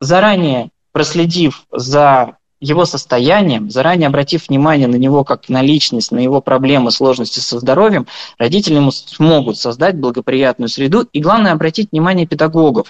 заранее 0.00 0.70
проследив 0.92 1.64
за 1.70 2.36
его 2.60 2.86
состоянием, 2.86 3.70
заранее 3.70 4.06
обратив 4.06 4.48
внимание 4.48 4.88
на 4.88 4.96
него 4.96 5.24
как 5.24 5.48
на 5.48 5.62
личность, 5.62 6.10
на 6.10 6.18
его 6.18 6.40
проблемы, 6.40 6.90
сложности 6.90 7.38
со 7.38 7.58
здоровьем, 7.60 8.06
родители 8.38 8.76
ему 8.76 8.90
смогут 8.92 9.58
создать 9.58 9.96
благоприятную 9.96 10.68
среду 10.68 11.06
и, 11.12 11.20
главное, 11.20 11.52
обратить 11.52 11.92
внимание 11.92 12.26
педагогов. 12.26 12.88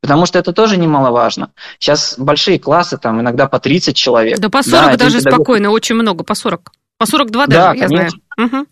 Потому 0.00 0.26
что 0.26 0.38
это 0.38 0.52
тоже 0.52 0.76
немаловажно. 0.76 1.50
Сейчас 1.78 2.16
большие 2.18 2.58
классы, 2.58 2.98
там 2.98 3.20
иногда 3.20 3.48
по 3.48 3.58
30 3.58 3.96
человек. 3.96 4.38
Да 4.38 4.48
по 4.50 4.62
40 4.62 4.90
да, 4.90 4.96
даже 4.96 5.18
педагог... 5.18 5.38
спокойно, 5.38 5.70
очень 5.70 5.94
много, 5.94 6.24
по 6.24 6.34
40. 6.34 6.70
По 6.98 7.06
42 7.06 7.46
даже, 7.46 7.60
да, 7.60 7.74
я 7.74 7.88
конечно. 7.88 8.20
знаю. 8.36 8.66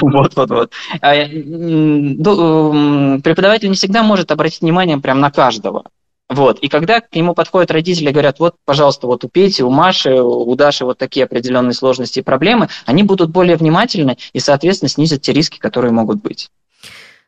Вот-вот-вот. 0.00 0.72
А, 1.00 1.14
преподаватель 3.20 3.68
не 3.68 3.76
всегда 3.76 4.02
может 4.02 4.32
обратить 4.32 4.62
внимание 4.62 4.98
прямо 4.98 5.20
на 5.20 5.30
каждого. 5.30 5.84
Вот. 6.28 6.58
И 6.58 6.68
когда 6.68 7.00
к 7.00 7.14
нему 7.14 7.34
подходят 7.34 7.70
родители 7.70 8.10
и 8.10 8.12
говорят, 8.12 8.40
вот, 8.40 8.56
пожалуйста, 8.64 9.06
вот 9.06 9.24
у 9.24 9.28
Пети, 9.28 9.62
у 9.62 9.70
Маши, 9.70 10.20
у 10.20 10.54
Даши 10.56 10.84
вот 10.84 10.98
такие 10.98 11.24
определенные 11.24 11.72
сложности 11.72 12.18
и 12.18 12.22
проблемы, 12.22 12.68
они 12.84 13.04
будут 13.04 13.30
более 13.30 13.56
внимательны 13.56 14.16
и, 14.32 14.40
соответственно, 14.40 14.88
снизят 14.88 15.22
те 15.22 15.32
риски, 15.32 15.58
которые 15.58 15.92
могут 15.92 16.20
быть. 16.20 16.50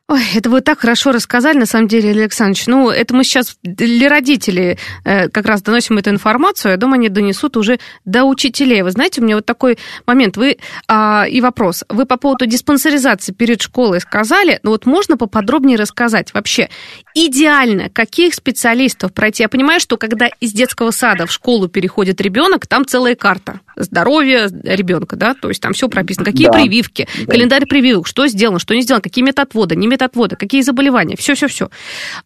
Ой, 0.09 0.23
это 0.33 0.49
вы 0.49 0.61
так 0.61 0.79
хорошо 0.79 1.11
рассказали, 1.11 1.59
на 1.59 1.67
самом 1.67 1.87
деле, 1.87 2.09
Александрович. 2.09 2.65
Ну, 2.65 2.89
это 2.89 3.13
мы 3.13 3.23
сейчас 3.23 3.59
для 3.61 4.09
родителей 4.09 4.79
э, 5.05 5.29
как 5.29 5.45
раз 5.45 5.61
доносим 5.61 5.99
эту 5.99 6.09
информацию, 6.09 6.71
я 6.71 6.77
думаю, 6.77 6.95
они 6.95 7.09
донесут 7.09 7.55
уже 7.55 7.79
до 8.05 8.23
учителей. 8.23 8.81
Вы 8.81 8.89
знаете, 8.89 9.21
у 9.21 9.23
меня 9.23 9.35
вот 9.35 9.45
такой 9.45 9.77
момент, 10.07 10.35
вы 10.35 10.57
а, 10.87 11.27
и 11.29 11.41
вопрос. 11.41 11.83
Вы 11.89 12.07
по 12.07 12.17
поводу 12.17 12.47
диспансеризации 12.47 13.33
перед 13.33 13.61
школой 13.61 14.01
сказали, 14.01 14.59
но 14.63 14.71
вот 14.71 14.87
можно 14.87 15.15
поподробнее 15.15 15.77
рассказать 15.77 16.33
вообще, 16.33 16.69
идеально 17.13 17.91
каких 17.91 18.33
специалистов 18.33 19.13
пройти? 19.13 19.43
Я 19.43 19.49
понимаю, 19.49 19.79
что 19.79 19.95
когда 19.97 20.27
из 20.39 20.53
детского 20.53 20.89
сада 20.89 21.27
в 21.27 21.31
школу 21.31 21.67
переходит 21.67 22.19
ребенок, 22.19 22.65
там 22.65 22.83
целая 22.83 23.13
карта 23.13 23.59
здоровья 23.75 24.49
ребенка, 24.63 25.15
да, 25.15 25.35
то 25.35 25.49
есть 25.49 25.61
там 25.61 25.73
все 25.73 25.87
прописано, 25.87 26.25
какие 26.25 26.47
да. 26.47 26.53
прививки, 26.53 27.07
да. 27.19 27.31
календарь 27.31 27.67
прививок, 27.67 28.07
что 28.07 28.25
сделано, 28.25 28.57
что 28.57 28.73
не 28.73 28.81
сделано, 28.81 29.03
какие 29.03 29.23
методводы, 29.23 29.75
не 29.75 29.87
отвода, 30.05 30.35
какие 30.35 30.61
заболевания, 30.61 31.15
все-все-все. 31.15 31.69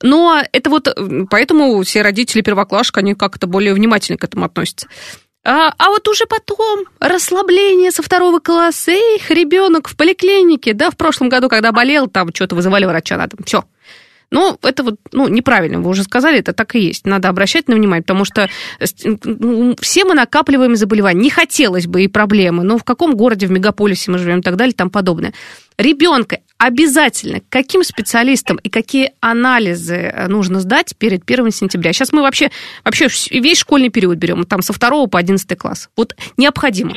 Но 0.02 0.42
это 0.52 0.70
вот, 0.70 0.88
поэтому 1.30 1.82
все 1.84 2.02
родители 2.02 2.42
первоклашек, 2.42 2.98
они 2.98 3.16
как-то 3.16 3.48
более 3.48 3.74
внимательно 3.74 4.18
к 4.18 4.24
этому 4.24 4.46
относятся. 4.46 4.88
А, 5.46 5.74
а 5.78 5.90
вот 5.90 6.08
уже 6.08 6.26
потом 6.26 6.86
расслабление 7.00 7.92
со 7.92 8.02
второго 8.02 8.40
класса, 8.40 8.92
эх, 8.92 9.30
ребенок 9.30 9.90
в 9.90 9.98
поликлинике, 9.98 10.74
да, 10.74 10.90
в 10.90 10.96
прошлом 10.96 11.28
году, 11.28 11.50
когда 11.50 11.74
болел, 11.74 12.08
там 12.08 12.34
что-то 12.34 12.56
вызывали 12.56 12.86
врача, 12.86 13.18
надо, 13.18 13.36
все, 13.46 13.66
но 14.34 14.58
это 14.64 14.82
вот, 14.82 14.96
ну, 15.12 15.28
неправильно, 15.28 15.80
вы 15.80 15.92
уже 15.92 16.02
сказали, 16.02 16.40
это 16.40 16.54
так 16.54 16.74
и 16.74 16.80
есть. 16.80 17.06
Надо 17.06 17.30
обращать 17.30 17.68
на 17.68 17.76
внимание, 17.76 18.02
потому 18.02 18.26
что 18.26 18.50
все 18.80 20.06
мы 20.06 20.16
накапливаем 20.16 20.76
заболевания. 20.76 21.22
Не 21.22 21.30
хотелось 21.30 21.86
бы 21.86 22.04
и 22.04 22.08
проблемы, 22.08 22.64
но 22.64 22.80
в 22.80 22.84
каком 22.84 23.14
городе, 23.16 23.46
в 23.46 23.52
мегаполисе 23.52 24.10
мы 24.10 24.18
живем 24.18 24.40
и 24.40 24.42
так 24.42 24.56
далее, 24.56 24.74
тому 24.74 24.90
подобное. 24.90 25.34
Ребенка 25.78 26.40
обязательно 26.58 27.42
каким 27.50 27.84
специалистам 27.84 28.58
и 28.58 28.70
какие 28.70 29.14
анализы 29.20 29.96
э, 29.96 30.28
нужно 30.28 30.60
сдать 30.60 30.96
перед 30.98 31.30
1 31.30 31.52
сентября? 31.52 31.94
Сейчас 31.94 32.12
мы 32.12 32.22
вообще, 32.22 32.52
вообще 32.84 33.08
весь 33.32 33.58
школьный 33.58 33.90
период 33.90 34.18
берем, 34.18 34.46
там 34.46 34.62
со 34.62 34.74
2 34.74 35.08
по 35.08 35.20
11 35.20 35.58
класс. 35.58 35.90
Вот 35.96 36.16
необходимо. 36.38 36.94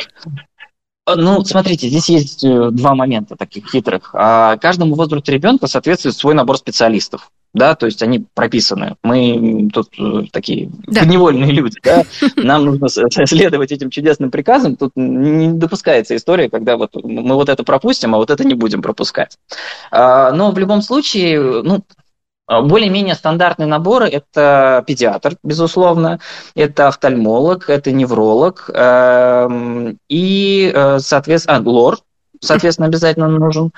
Ну, 1.09 1.45
смотрите, 1.45 1.89
здесь 1.89 2.09
есть 2.09 2.45
э, 2.45 2.71
два 2.73 2.97
момента 2.97 3.37
таких 3.37 3.71
хитрых. 3.71 4.11
А 4.13 4.57
каждому 4.57 4.97
возрасту 4.97 5.31
ребенка 5.31 5.69
соответствует 5.69 6.17
свой 6.17 6.35
набор 6.35 6.59
специалистов. 6.59 7.31
Да, 7.57 7.75
то 7.75 7.87
есть 7.87 8.03
они 8.03 8.27
прописаны. 8.35 8.97
Мы 9.03 9.71
тут 9.73 9.89
э, 9.99 10.27
такие 10.31 10.71
да. 10.87 11.01
подневольные 11.01 11.53
люди, 11.53 11.81
да. 11.83 12.03
Нам 12.37 12.67
нужно 12.67 12.89
следовать 12.91 13.73
этим 13.73 13.89
чудесным 13.89 14.31
приказам. 14.31 14.77
Тут 14.77 14.93
не 14.95 15.49
допускается 15.49 16.15
история, 16.17 16.51
когда 16.51 16.77
вот 16.77 16.95
мы 17.03 17.35
вот 17.35 17.49
это 17.49 17.65
пропустим, 17.65 18.15
а 18.15 18.19
вот 18.19 18.31
это 18.31 18.45
не 18.45 18.53
будем 18.53 18.83
пропускать. 18.83 19.39
А, 19.91 20.33
но 20.33 20.51
в 20.51 20.59
любом 20.59 20.83
случае, 20.83 21.63
ну, 21.63 21.83
а, 22.47 22.61
более-менее 22.61 23.15
стандартные 23.15 23.67
наборы– 23.67 24.07
это 24.11 24.85
педиатр, 24.87 25.37
безусловно, 25.43 26.21
это 26.55 26.89
офтальмолог, 26.89 27.71
это 27.71 27.91
невролог 27.91 28.69
эм, 28.75 29.99
и, 30.11 30.71
э, 30.75 30.99
соответственно, 30.99 31.57
а, 31.57 31.63
лор, 31.63 32.01
соответственно, 32.43 32.89
обязательно 32.89 33.29
нужен. 33.29 33.73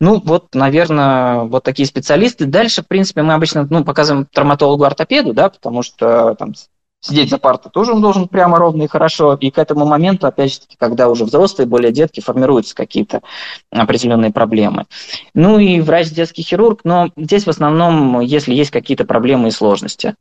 Ну, 0.00 0.22
вот, 0.24 0.54
наверное, 0.54 1.40
вот 1.44 1.64
такие 1.64 1.86
специалисты. 1.86 2.46
Дальше, 2.46 2.82
в 2.82 2.86
принципе, 2.86 3.22
мы 3.22 3.34
обычно 3.34 3.66
ну, 3.68 3.84
показываем 3.84 4.26
травматологу-ортопеду, 4.26 5.32
да, 5.32 5.48
потому 5.48 5.82
что 5.82 6.34
там 6.36 6.54
сидеть 7.00 7.30
за 7.30 7.38
партой 7.38 7.70
тоже 7.70 7.92
он 7.92 8.02
должен 8.02 8.28
прямо 8.28 8.58
ровно 8.58 8.82
и 8.82 8.88
хорошо. 8.88 9.34
И 9.40 9.50
к 9.50 9.58
этому 9.58 9.86
моменту, 9.86 10.26
опять 10.26 10.52
же, 10.52 10.60
когда 10.78 11.08
уже 11.08 11.24
взрослые, 11.24 11.66
более 11.66 11.92
детки, 11.92 12.20
формируются 12.20 12.74
какие-то 12.74 13.22
определенные 13.70 14.32
проблемы. 14.32 14.86
Ну 15.34 15.58
и 15.58 15.80
врач-детский 15.80 16.42
хирург, 16.42 16.80
но 16.84 17.10
здесь 17.16 17.44
в 17.44 17.50
основном, 17.50 18.20
если 18.20 18.54
есть 18.54 18.70
какие-то 18.70 19.04
проблемы 19.04 19.48
и 19.48 19.52
сложности. 19.52 20.14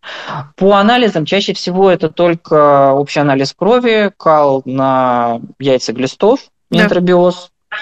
По 0.55 0.73
анализам 0.73 1.25
чаще 1.25 1.53
всего 1.53 1.89
это 1.89 2.09
только 2.09 2.93
общий 2.93 3.19
анализ 3.19 3.53
крови, 3.53 4.11
кал 4.17 4.61
на 4.65 5.41
яйца 5.59 5.93
глистов, 5.93 6.41
да. 6.69 6.83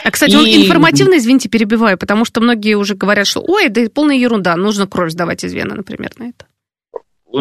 А, 0.04 0.12
кстати, 0.12 0.34
и... 0.34 0.36
он 0.36 0.46
информативно, 0.46 1.18
извините, 1.18 1.50
перебиваю, 1.50 1.98
потому 1.98 2.26
что 2.26 2.42
многие 2.42 2.76
уже 2.76 2.96
говорят, 2.96 3.28
что 3.28 3.42
ой, 3.42 3.70
да 3.70 3.82
полная 3.94 4.16
ерунда, 4.16 4.56
нужно 4.56 4.88
кровь 4.88 5.12
сдавать 5.12 5.44
из 5.44 5.54
вены, 5.54 5.76
например, 5.76 6.12
на 6.18 6.30
это 6.30 6.46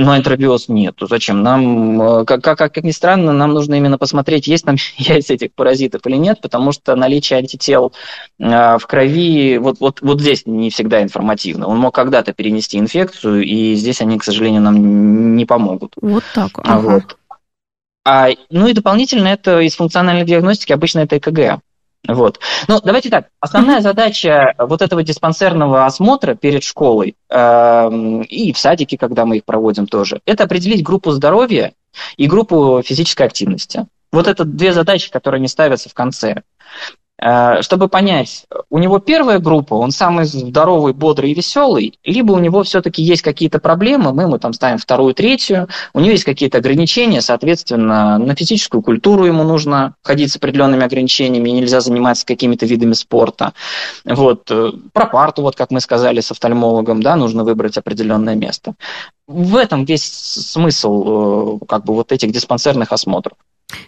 на 0.01 0.19
энтеробиоз 0.19 0.69
нету. 0.69 1.07
Зачем? 1.07 1.43
Нам, 1.43 2.01
э, 2.01 2.25
как, 2.25 2.43
как, 2.43 2.59
как 2.59 2.83
ни 2.83 2.91
странно, 2.91 3.33
нам 3.33 3.53
нужно 3.53 3.75
именно 3.75 3.99
посмотреть, 3.99 4.47
есть 4.47 4.65
там 4.65 4.77
яйца 4.97 5.35
этих 5.35 5.53
паразитов 5.55 6.07
или 6.07 6.17
нет, 6.17 6.41
потому 6.41 6.73
что 6.73 6.97
наличие 6.97 7.39
антител 7.39 7.93
э, 8.39 8.79
в 8.79 8.87
крови, 8.87 9.59
вот, 9.59 9.81
вот, 9.81 10.01
вот 10.01 10.21
здесь 10.21 10.47
не 10.47 10.71
всегда 10.71 11.03
информативно. 11.03 11.67
Он 11.67 11.79
мог 11.79 11.95
когда-то 11.95 12.33
перенести 12.33 12.79
инфекцию, 12.79 13.43
и 13.43 13.75
здесь 13.75 14.01
они, 14.01 14.19
к 14.19 14.25
сожалению, 14.25 14.63
нам 14.63 15.37
не 15.37 15.45
помогут. 15.45 15.95
Вот 16.01 16.25
так. 16.35 16.51
Ага. 16.57 16.89
Вот. 16.89 17.17
А, 18.07 18.29
ну 18.51 18.69
и 18.69 18.75
дополнительно 18.75 19.29
это 19.29 19.61
из 19.61 19.75
функциональной 19.77 20.27
диагностики 20.27 20.73
обычно 20.73 21.01
это 21.01 21.17
ЭКГ. 21.19 21.61
Вот. 22.07 22.39
Ну, 22.69 22.81
давайте 22.83 23.09
так. 23.09 23.29
Основная 23.41 23.81
задача 23.81 24.55
вот 24.59 24.83
этого 24.83 25.03
диспансерного 25.03 25.87
осмотра 25.87 26.35
перед 26.35 26.63
школой 26.63 27.17
э, 27.31 28.23
и 28.29 28.53
в 28.53 28.59
садике, 28.59 28.99
когда 28.99 29.25
мы 29.25 29.39
их 29.39 29.45
проводим 29.45 29.87
тоже, 29.87 30.21
это 30.27 30.45
определить 30.45 30.83
группу 30.83 31.13
здоровья 31.13 31.73
и 32.17 32.27
группу 32.27 32.83
физической 32.85 33.27
активности. 33.27 33.87
Вот 34.13 34.29
это 34.29 34.45
две 34.45 34.73
задачи, 34.73 35.11
которые 35.11 35.41
не 35.41 35.49
ставятся 35.49 35.89
в 35.89 35.95
конце. 35.95 36.43
Э, 37.25 37.63
чтобы 37.63 37.89
понять, 37.89 38.45
у 38.69 38.79
него 38.79 38.99
первая 38.99 39.39
группа, 39.39 39.73
он 39.73 39.93
самый 39.93 40.27
здоровый, 40.27 40.93
бодрый 40.93 41.31
и 41.31 41.35
веселый, 41.35 41.99
либо 42.05 42.33
у 42.33 42.39
него 42.39 42.63
все-таки 42.65 43.03
есть 43.03 43.23
какие-то 43.23 43.61
проблемы, 43.61 44.13
мы 44.13 44.25
ему 44.25 44.39
там 44.39 44.53
ставим 44.53 44.77
вторую, 44.77 45.15
третью, 45.15 45.69
у 45.95 46.01
него 46.01 46.11
есть 46.11 46.25
какие-то 46.25 46.59
ограничения, 46.59 47.23
соответственно, 47.23 48.19
на 48.19 48.35
физическую 48.37 48.83
культуру 48.83 49.25
ему 49.25 49.43
нужно 49.43 49.95
ходить 50.03 50.33
с 50.33 50.37
определенными 50.37 50.85
ограничениями, 50.85 51.49
нельзя 51.49 51.81
заниматься 51.81 52.27
какими-то 52.27 52.67
видами 52.67 52.93
спорта. 52.93 53.55
Вот. 54.05 54.51
Э, 54.51 54.73
про 54.93 55.07
парту, 55.07 55.41
вот 55.41 55.57
как 55.57 55.71
мы 55.71 55.81
сказали 55.81 56.21
с 56.21 56.31
офтальмологом, 56.31 57.03
да, 57.03 57.17
нужно 57.17 57.43
выбрать 57.43 57.79
определенное 57.79 58.35
место. 58.35 58.75
В 59.27 59.57
этом 59.57 59.87
весь 59.87 60.05
смысл 60.05 61.59
э, 61.63 61.67
как 61.67 61.87
бы 61.87 61.95
вот 61.95 62.13
этих 62.13 62.33
диспансерных 62.33 62.93
осмотров. 62.93 63.39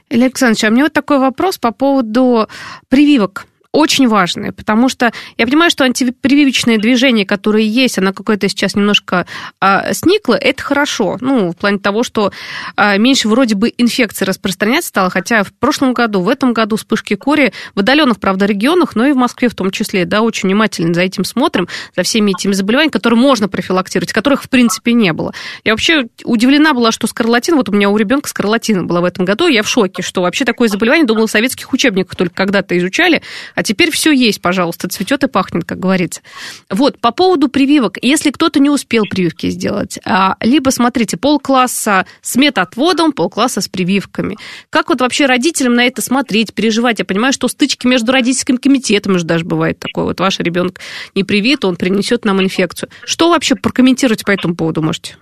Илья 0.09 0.26
Александрович, 0.26 0.64
а 0.64 0.71
мне 0.71 0.83
вот 0.85 0.93
такой 0.93 1.19
вопрос 1.19 1.59
по 1.59 1.73
поводу 1.73 2.49
прививок 2.88 3.47
очень 3.76 4.09
важные, 4.09 4.52
потому 4.52 4.88
что 4.88 5.12
я 5.37 5.47
понимаю, 5.47 5.71
что 5.71 5.85
антипрививочное 5.85 6.78
движение, 6.78 7.26
которое 7.26 7.62
есть, 7.62 7.99
оно 7.99 8.14
какое-то 8.14 8.49
сейчас 8.49 8.75
немножко 8.75 9.26
а, 9.61 9.92
сникло, 9.92 10.33
это 10.33 10.62
хорошо. 10.62 11.18
Ну, 11.21 11.50
в 11.50 11.56
плане 11.56 11.78
того, 11.78 12.02
что 12.02 12.33
а, 12.75 12.97
меньше 12.97 13.28
вроде 13.28 13.54
бы 13.54 13.71
инфекции 13.76 14.25
распространяться 14.25 14.88
стало, 14.88 15.11
хотя 15.11 15.45
в 15.45 15.52
прошлом 15.52 15.92
году, 15.92 16.23
в 16.23 16.30
этом 16.30 16.54
году 16.54 16.76
вспышки 16.76 17.16
кори 17.16 17.52
в 17.75 17.80
отдаленных, 17.80 18.18
правда, 18.18 18.47
регионах, 18.47 18.97
но 18.97 19.04
и 19.04 19.12
в 19.12 19.16
Москве 19.16 19.50
в 19.50 19.54
том 19.54 19.71
числе, 19.71 20.06
да, 20.06 20.23
очень 20.23 20.49
внимательно 20.49 20.95
за 20.95 21.02
этим 21.02 21.25
смотрим, 21.25 21.68
за 21.95 22.02
всеми 22.02 22.30
этими 22.30 22.52
заболеваниями, 22.52 22.92
которые 22.92 23.21
можно 23.21 23.47
профилактировать, 23.47 24.14
которых, 24.14 24.42
в 24.42 24.49
принципе, 24.49 24.95
не 24.95 25.12
было. 25.12 25.35
Я 25.64 25.75
вообще 25.75 26.06
удивлена 26.25 26.73
была, 26.73 26.92
что 26.92 27.06
скарлатин, 27.06 27.56
вот 27.56 27.68
у 27.68 27.73
меня 27.73 27.90
у 27.90 27.97
ребенка 27.99 28.30
скарлатина 28.30 28.85
была 28.85 29.02
в 29.02 29.04
этом 29.04 29.26
году, 29.26 29.49
я 29.49 29.62
в 29.62 29.68
шоке, 29.68 30.00
что 30.02 30.23
вообще 30.23 30.47
такое 30.47 30.68
заболевание, 30.68 31.04
думала, 31.04 31.26
в 31.26 31.30
советских 31.30 31.75
учебниках 31.75 32.16
только 32.16 32.35
когда-то 32.35 32.78
изучали, 32.78 33.21
а 33.54 33.66
теперь 33.67 33.91
все 33.91 34.13
есть, 34.13 34.41
пожалуйста, 34.41 34.89
цветет 34.89 35.25
и 35.25 35.29
пахнет, 35.29 35.65
как 35.65 35.79
говорится. 35.79 36.23
Вот, 36.71 36.99
по 37.01 37.11
поводу 37.11 37.49
прививок, 37.49 37.99
если 38.01 38.31
кто-то 38.31 38.61
не 38.61 38.71
успел 38.71 39.05
прививки 39.05 39.51
сделать, 39.51 39.99
а, 40.05 40.37
либо, 40.41 40.71
смотрите, 40.71 41.17
полкласса 41.17 42.07
с 42.23 42.37
метоотводом, 42.37 43.13
полкласса 43.13 43.61
с 43.61 43.69
прививками. 43.69 44.37
Как 44.71 44.89
вот 44.89 45.01
вообще 45.01 45.27
родителям 45.27 45.75
на 45.75 45.85
это 45.85 46.01
смотреть, 46.01 46.55
переживать? 46.55 47.01
Я 47.01 47.05
понимаю, 47.05 47.33
что 47.33 47.49
стычки 47.49 47.87
между 47.87 48.13
родительским 48.13 48.59
комитетом 48.59 49.17
уже 49.17 49.25
даже 49.25 49.45
бывает 49.45 49.79
такое. 49.79 50.05
Вот 50.05 50.21
ваш 50.21 50.39
ребенок 50.39 50.81
не 51.15 51.25
привит, 51.25 51.65
он 51.65 51.77
принесет 51.77 52.25
нам 52.25 52.41
инфекцию. 52.41 52.89
Что 53.05 53.31
вообще 53.31 53.57
прокомментировать 53.57 54.25
по 54.25 54.31
этому 54.31 54.55
поводу 54.55 54.83
можете? 54.83 55.17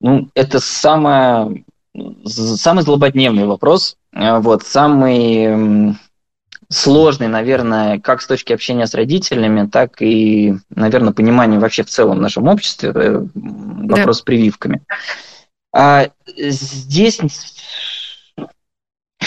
Ну, 0.00 0.28
это 0.34 0.60
самое, 0.60 1.64
самый 2.24 2.84
злободневный 2.84 3.46
вопрос. 3.46 3.96
Вот, 4.12 4.62
самый 4.64 5.96
сложный, 6.70 7.28
наверное, 7.28 7.98
как 7.98 8.20
с 8.20 8.26
точки 8.26 8.52
общения 8.52 8.86
с 8.86 8.94
родителями, 8.94 9.66
так 9.66 10.02
и, 10.02 10.54
наверное, 10.74 11.12
понимания 11.12 11.58
вообще 11.58 11.82
в 11.82 11.88
целом 11.88 12.18
в 12.18 12.20
нашем 12.20 12.48
обществе, 12.48 12.92
э, 12.94 13.26
вопрос 13.34 14.18
да. 14.18 14.20
с 14.20 14.22
прививками. 14.22 14.82
А 15.74 16.08
здесь... 16.26 17.20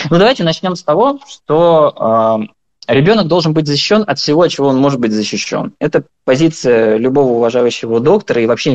Ну, 0.10 0.18
давайте 0.18 0.44
начнем 0.44 0.76
с 0.76 0.84
того, 0.84 1.20
что 1.28 2.48
э, 2.88 2.94
ребенок 2.94 3.28
должен 3.28 3.54
быть 3.54 3.68
защищен 3.68 4.04
от 4.08 4.20
всего, 4.20 4.44
от 4.44 4.52
чего 4.52 4.68
он 4.68 4.78
может 4.78 5.00
быть 5.00 5.12
защищен. 5.12 5.74
Это 5.80 6.04
позиция 6.24 6.98
любого 6.98 7.34
уважающего 7.34 8.00
доктора 8.00 8.42
и 8.42 8.46
вообще 8.46 8.72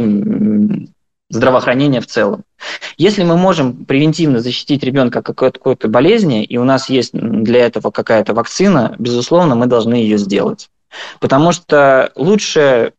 здравоохранения 1.28 2.00
в 2.00 2.06
целом. 2.06 2.45
Если 2.97 3.23
мы 3.25 3.37
можем 3.37 3.85
превентивно 3.85 4.40
защитить 4.40 4.83
ребенка 4.83 5.21
от 5.21 5.26
какой-то 5.26 5.88
болезни, 5.88 6.45
и 6.45 6.56
у 6.56 6.64
нас 6.64 6.88
есть 6.88 7.12
для 7.12 7.66
этого 7.66 7.90
какая-то 7.90 8.35
вакцина, 8.35 8.95
безусловно, 8.99 9.54
мы 9.54 9.66
должны 9.66 9.95
ее 9.95 10.18
сделать. 10.18 10.68
Потому 11.21 11.52
что 11.52 12.12
лучше 12.14 12.92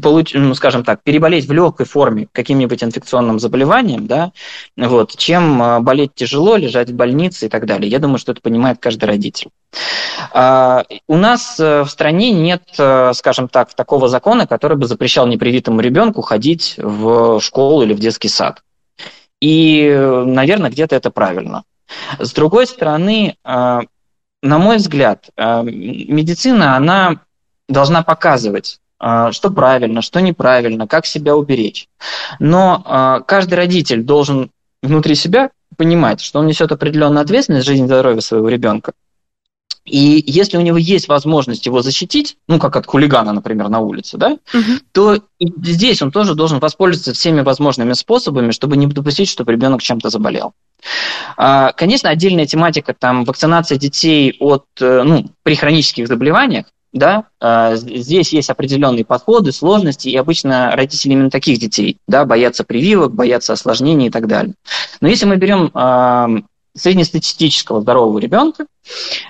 получ, 0.00 0.34
ну, 0.34 0.54
скажем 0.54 0.84
так, 0.84 1.02
переболеть 1.02 1.46
в 1.46 1.52
легкой 1.52 1.86
форме 1.86 2.28
каким-нибудь 2.32 2.82
инфекционным 2.82 3.38
заболеванием, 3.38 4.06
да, 4.06 4.32
вот, 4.76 5.16
чем 5.16 5.62
а, 5.62 5.80
болеть 5.80 6.14
тяжело, 6.14 6.56
лежать 6.56 6.90
в 6.90 6.94
больнице 6.94 7.46
и 7.46 7.48
так 7.48 7.66
далее. 7.66 7.90
Я 7.90 8.00
думаю, 8.00 8.18
что 8.18 8.32
это 8.32 8.40
понимает 8.40 8.78
каждый 8.80 9.04
родитель. 9.04 9.50
А, 10.32 10.84
у 11.06 11.16
нас 11.16 11.58
э, 11.60 11.82
в 11.82 11.88
стране 11.88 12.32
нет, 12.32 12.62
э, 12.78 13.12
скажем 13.14 13.48
так, 13.48 13.74
такого 13.74 14.08
закона, 14.08 14.46
который 14.46 14.76
бы 14.76 14.86
запрещал 14.86 15.26
непривитому 15.26 15.80
ребенку 15.80 16.22
ходить 16.22 16.74
в 16.78 17.40
школу 17.40 17.82
или 17.82 17.94
в 17.94 18.00
детский 18.00 18.28
сад. 18.28 18.62
И, 19.40 19.88
наверное, 20.26 20.70
где-то 20.70 20.96
это 20.96 21.10
правильно. 21.10 21.64
С 22.18 22.32
другой 22.32 22.66
стороны, 22.66 23.36
э, 23.44 23.80
на 24.42 24.58
мой 24.58 24.76
взгляд, 24.76 25.30
медицина, 25.38 26.76
она 26.76 27.20
должна 27.66 28.02
показывать, 28.02 28.78
что 29.00 29.50
правильно, 29.50 30.02
что 30.02 30.20
неправильно, 30.20 30.86
как 30.86 31.06
себя 31.06 31.36
уберечь. 31.36 31.88
Но 32.38 33.22
каждый 33.26 33.54
родитель 33.54 34.02
должен 34.02 34.50
внутри 34.82 35.14
себя 35.14 35.50
понимать, 35.76 36.20
что 36.20 36.38
он 36.38 36.46
несет 36.46 36.72
определенную 36.72 37.22
ответственность 37.22 37.66
за 37.66 37.72
жизнь 37.72 37.84
и 37.84 37.86
здоровье 37.86 38.20
своего 38.20 38.48
ребенка. 38.48 38.92
И 39.84 40.24
если 40.26 40.56
у 40.56 40.62
него 40.62 40.78
есть 40.78 41.08
возможность 41.08 41.66
его 41.66 41.82
защитить, 41.82 42.38
ну, 42.48 42.58
как 42.58 42.74
от 42.76 42.86
хулигана, 42.86 43.32
например, 43.32 43.68
на 43.68 43.80
улице, 43.80 44.16
да, 44.16 44.38
угу. 44.54 44.80
то 44.92 45.20
здесь 45.38 46.00
он 46.00 46.10
тоже 46.10 46.34
должен 46.34 46.58
воспользоваться 46.58 47.12
всеми 47.12 47.42
возможными 47.42 47.92
способами, 47.92 48.50
чтобы 48.50 48.78
не 48.78 48.86
допустить, 48.86 49.28
чтобы 49.28 49.52
ребенок 49.52 49.82
чем-то 49.82 50.08
заболел. 50.08 50.54
А, 51.36 51.72
конечно, 51.72 52.08
отдельная 52.08 52.46
тематика 52.46 52.94
там 52.94 53.24
вакцинация 53.24 53.76
детей 53.76 54.34
от, 54.40 54.64
э, 54.80 55.02
ну, 55.02 55.26
при 55.42 55.54
хронических 55.54 56.08
заболеваниях, 56.08 56.66
да, 56.94 57.24
а, 57.40 57.74
здесь 57.74 58.32
есть 58.32 58.48
определенные 58.48 59.04
подходы, 59.04 59.52
сложности, 59.52 60.08
и 60.08 60.16
обычно 60.16 60.70
родители 60.74 61.12
именно 61.12 61.30
таких 61.30 61.58
детей, 61.58 61.98
да, 62.06 62.24
боятся 62.24 62.64
прививок, 62.64 63.12
боятся 63.12 63.52
осложнений 63.52 64.06
и 64.06 64.10
так 64.10 64.26
далее. 64.26 64.54
Но 65.00 65.08
если 65.08 65.26
мы 65.26 65.36
берем 65.36 65.70
среднестатистического 66.76 67.80
здорового 67.80 68.18
ребенка, 68.18 68.66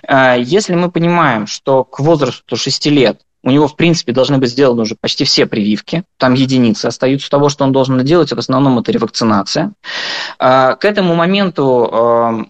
э, 0.06 0.36
если 0.40 0.74
мы 0.74 0.90
понимаем, 0.90 1.46
что 1.46 1.84
к 1.84 2.00
возрасту 2.00 2.56
6 2.56 2.86
лет 2.86 3.20
у 3.42 3.50
него, 3.50 3.68
в 3.68 3.76
принципе, 3.76 4.12
должны 4.12 4.38
быть 4.38 4.50
сделаны 4.50 4.82
уже 4.82 4.96
почти 4.98 5.24
все 5.24 5.44
прививки, 5.44 6.04
там 6.16 6.32
единицы 6.32 6.86
остаются 6.86 7.28
того, 7.28 7.50
что 7.50 7.64
он 7.64 7.72
должен 7.72 8.02
делать, 8.02 8.32
в 8.32 8.38
основном 8.38 8.78
это 8.78 8.90
ревакцинация. 8.90 9.72
К 10.38 10.78
этому 10.80 11.14
моменту 11.14 12.48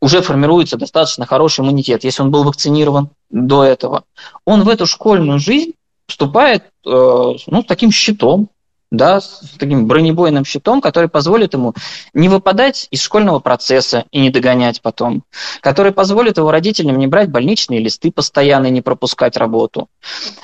уже 0.00 0.22
формируется 0.22 0.76
достаточно 0.76 1.26
хороший 1.26 1.60
иммунитет, 1.60 2.04
если 2.04 2.22
он 2.22 2.30
был 2.30 2.44
вакцинирован 2.44 3.10
до 3.30 3.64
этого. 3.64 4.04
Он 4.44 4.62
в 4.62 4.68
эту 4.68 4.86
школьную 4.86 5.38
жизнь 5.38 5.72
вступает 6.06 6.64
ну, 6.84 7.36
с 7.36 7.64
таким 7.66 7.90
щитом, 7.90 8.48
да, 8.90 9.20
с 9.20 9.42
таким 9.58 9.86
бронебойным 9.86 10.44
щитом, 10.44 10.80
который 10.80 11.08
позволит 11.08 11.52
ему 11.52 11.74
не 12.14 12.28
выпадать 12.28 12.88
из 12.90 13.02
школьного 13.02 13.38
процесса 13.38 14.04
и 14.10 14.20
не 14.20 14.30
догонять 14.30 14.80
потом, 14.80 15.24
который 15.60 15.92
позволит 15.92 16.38
его 16.38 16.50
родителям 16.50 16.98
не 16.98 17.06
брать 17.06 17.30
больничные 17.30 17.80
листы 17.80 18.10
постоянно 18.10 18.66
и 18.66 18.70
не 18.70 18.80
пропускать 18.80 19.36
работу. 19.36 19.88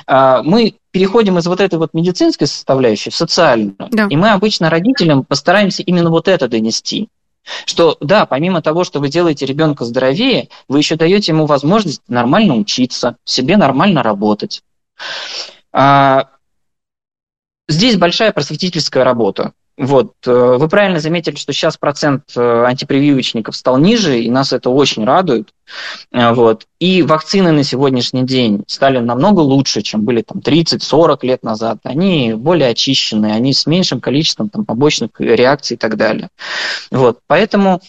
А, 0.06 0.42
мы 0.42 0.74
переходим 0.90 1.38
из 1.38 1.46
вот 1.46 1.60
этой 1.60 1.78
вот 1.78 1.94
медицинской 1.94 2.46
составляющей 2.46 3.10
в 3.10 3.16
социальную, 3.16 3.76
да. 3.90 4.06
и 4.10 4.16
мы 4.16 4.30
обычно 4.30 4.70
родителям 4.70 5.24
постараемся 5.24 5.82
именно 5.82 6.10
вот 6.10 6.28
это 6.28 6.46
донести. 6.46 7.08
Что 7.66 7.96
да, 8.00 8.26
помимо 8.26 8.62
того, 8.62 8.84
что 8.84 9.00
вы 9.00 9.08
делаете 9.08 9.46
ребенка 9.46 9.84
здоровее, 9.84 10.48
вы 10.68 10.78
еще 10.78 10.96
даете 10.96 11.32
ему 11.32 11.46
возможность 11.46 12.02
нормально 12.08 12.54
учиться, 12.54 13.16
себе 13.24 13.56
нормально 13.56 14.02
работать. 14.02 14.62
А, 15.72 16.28
Здесь 17.68 17.96
большая 17.96 18.32
просветительская 18.32 19.04
работа. 19.04 19.52
Вот. 19.76 20.12
Э, 20.26 20.56
вы 20.56 20.68
правильно 20.68 21.00
заметили, 21.00 21.34
что 21.34 21.52
сейчас 21.52 21.76
процент 21.76 22.24
э, 22.36 22.64
антипрививочников 22.64 23.56
стал 23.56 23.78
ниже, 23.78 24.20
и 24.20 24.30
нас 24.30 24.52
это 24.52 24.70
очень 24.70 25.04
радует. 25.04 25.52
Э, 26.12 26.32
вот. 26.32 26.66
И 26.78 27.02
вакцины 27.02 27.50
на 27.50 27.64
сегодняшний 27.64 28.22
день 28.22 28.62
стали 28.68 28.98
намного 28.98 29.40
лучше, 29.40 29.82
чем 29.82 30.04
были 30.04 30.22
там, 30.22 30.38
30-40 30.38 31.18
лет 31.22 31.42
назад. 31.42 31.78
Они 31.82 32.34
более 32.34 32.68
очищенные, 32.68 33.34
они 33.34 33.52
с 33.52 33.66
меньшим 33.66 34.00
количеством 34.00 34.48
там, 34.48 34.64
побочных 34.64 35.10
реакций 35.18 35.74
и 35.74 35.78
так 35.78 35.96
далее. 35.96 36.28
Вот. 36.92 37.18
Поэтому 37.26 37.80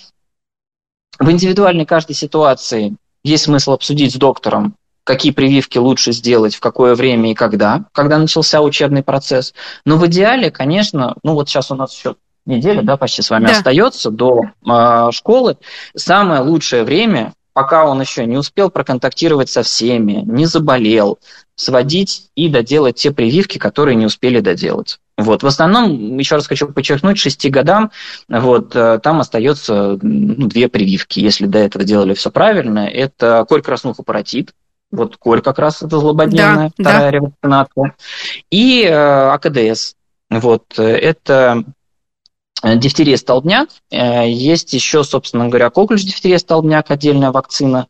в 1.19 1.29
индивидуальной 1.29 1.85
каждой 1.85 2.13
ситуации 2.13 2.95
есть 3.23 3.43
смысл 3.43 3.73
обсудить 3.73 4.13
с 4.13 4.17
доктором, 4.17 4.75
какие 5.05 5.31
прививки 5.31 5.77
лучше 5.77 6.11
сделать, 6.11 6.55
в 6.55 6.59
какое 6.59 6.95
время 6.95 7.31
и 7.31 7.35
когда, 7.35 7.85
когда 7.93 8.17
начался 8.17 8.61
учебный 8.61 9.03
процесс. 9.03 9.53
Но 9.85 9.97
в 9.97 10.05
идеале, 10.07 10.51
конечно, 10.51 11.15
ну 11.23 11.35
вот 11.35 11.47
сейчас 11.47 11.71
у 11.71 11.75
нас 11.75 11.95
еще 11.95 12.15
неделя, 12.45 12.81
да, 12.81 12.97
почти 12.97 13.21
с 13.21 13.29
вами 13.29 13.45
да. 13.45 13.51
остается 13.53 14.09
до 14.09 14.41
э, 14.67 15.09
школы. 15.11 15.57
Самое 15.95 16.41
лучшее 16.41 16.83
время 16.83 17.33
пока 17.53 17.85
он 17.85 18.01
еще 18.01 18.25
не 18.25 18.35
успел 18.35 18.69
проконтактировать 18.69 19.49
со 19.49 19.63
всеми, 19.63 20.23
не 20.25 20.45
заболел, 20.45 21.19
сводить 21.55 22.29
и 22.35 22.49
доделать 22.49 22.97
те 22.97 23.11
прививки, 23.11 23.57
которые 23.57 23.95
не 23.95 24.05
успели 24.05 24.41
доделать. 24.41 24.99
Вот. 25.17 25.41
В 25.41 25.47
основном, 25.47 26.17
еще 26.17 26.35
раз 26.35 26.47
хочу 26.47 26.67
подчеркнуть, 26.67 27.17
6 27.17 27.49
годам 27.49 27.91
вот, 28.27 28.75
э, 28.75 28.99
там 29.01 29.21
остается 29.21 29.97
ну, 30.01 30.47
две 30.47 30.67
прививки, 30.67 31.21
если 31.21 31.45
до 31.45 31.59
этого 31.59 31.85
делали 31.85 32.13
все 32.13 32.29
правильно. 32.29 32.79
Это 32.79 33.45
корь 33.47 33.61
краснуха 33.61 34.03
паротит, 34.03 34.51
вот 34.95 35.17
корь 35.17 35.41
как 35.41 35.59
раз 35.59 35.81
это 35.81 35.99
злободневная, 35.99 36.71
да, 36.77 36.83
вторая 36.83 37.01
да. 37.01 37.11
ревакцинация, 37.11 37.95
и 38.49 38.83
э, 38.83 39.29
АКДС. 39.31 39.93
Вот, 40.29 40.63
э, 40.77 40.83
это 40.83 41.63
дифтерия 42.63 43.17
столбняк. 43.17 43.69
Э, 43.91 44.29
есть 44.29 44.73
еще, 44.73 45.03
собственно 45.03 45.47
говоря, 45.47 45.69
коклюш 45.69 46.01
дифтерия 46.01 46.37
столбняк, 46.37 46.89
отдельная 46.89 47.31
вакцина, 47.31 47.87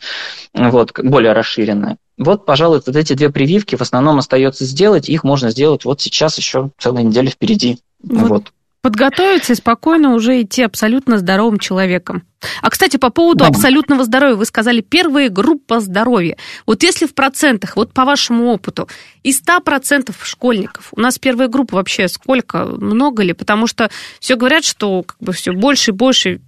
вот, 0.54 0.91
более 0.98 1.34
расширенная. 1.34 1.98
Вот, 2.18 2.46
пожалуй, 2.46 2.82
вот 2.86 2.96
эти 2.96 3.13
две 3.13 3.30
прививки 3.30 3.76
в 3.76 3.82
основном 3.82 4.20
остается 4.20 4.65
сделать. 4.65 5.10
Их 5.10 5.24
можно 5.24 5.50
сделать 5.50 5.84
вот 5.84 6.00
сейчас 6.02 6.38
еще 6.38 6.72
целая 6.78 7.04
неделя 7.04 7.30
впереди. 7.30 7.80
Вот. 8.02 8.30
вот 8.30 8.54
подготовиться 8.86 9.54
и 9.54 9.56
спокойно 9.56 10.13
уже 10.13 10.43
идти 10.43 10.62
абсолютно 10.62 11.17
здоровым 11.17 11.58
человеком. 11.58 12.21
А, 12.62 12.69
кстати, 12.69 12.98
по 12.98 13.10
поводу 13.10 13.39
да. 13.39 13.48
абсолютного 13.48 14.04
здоровья, 14.04 14.36
вы 14.36 14.45
сказали, 14.45 14.82
первая 14.82 15.30
группа 15.30 15.80
здоровья. 15.80 16.38
Вот 16.67 16.84
если 16.84 17.08
в 17.08 17.15
процентах, 17.15 17.78
вот 17.78 17.93
по 17.93 18.06
вашему 18.06 18.45
опыту, 18.52 18.88
из 19.24 19.41
100% 19.41 20.13
школьников, 20.21 20.89
у 20.91 21.02
нас 21.02 21.17
первая 21.17 21.48
группа 21.48 21.78
вообще 21.78 22.08
сколько, 22.08 22.65
много 22.65 23.24
ли? 23.24 23.34
Потому 23.34 23.65
что 23.65 23.89
все 24.19 24.36
говорят, 24.36 24.63
что 24.63 25.02
как 25.02 25.17
бы 25.19 25.34
все 25.34 25.54
больше 25.54 25.89
и 25.89 25.93
больше 25.95 26.39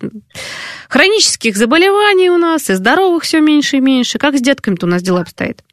хронических 0.89 1.57
заболеваний 1.57 2.29
у 2.29 2.37
нас, 2.37 2.69
и 2.69 2.75
здоровых 2.75 3.23
все 3.23 3.41
меньше 3.41 3.77
и 3.77 3.81
меньше. 3.81 4.19
Как 4.19 4.37
с 4.37 4.41
детками-то 4.41 4.85
у 4.85 4.89
нас 4.89 5.01
дела 5.01 5.21
обстоят? 5.21 5.63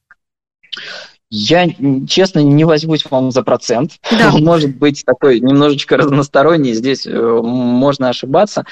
Я, 1.31 1.69
честно, 2.07 2.41
не 2.41 2.65
возьмусь 2.65 3.05
вам 3.11 3.31
за 3.33 3.43
процент. 3.43 3.93
Да. 4.11 4.31
Он 4.33 4.45
может 4.45 4.77
быть 4.77 5.05
такой 5.05 5.41
немножечко 5.41 5.97
разносторонний, 5.97 6.75
здесь 6.75 7.07
э, 7.07 7.41
можно 7.43 8.11
ошибаться. 8.11 8.65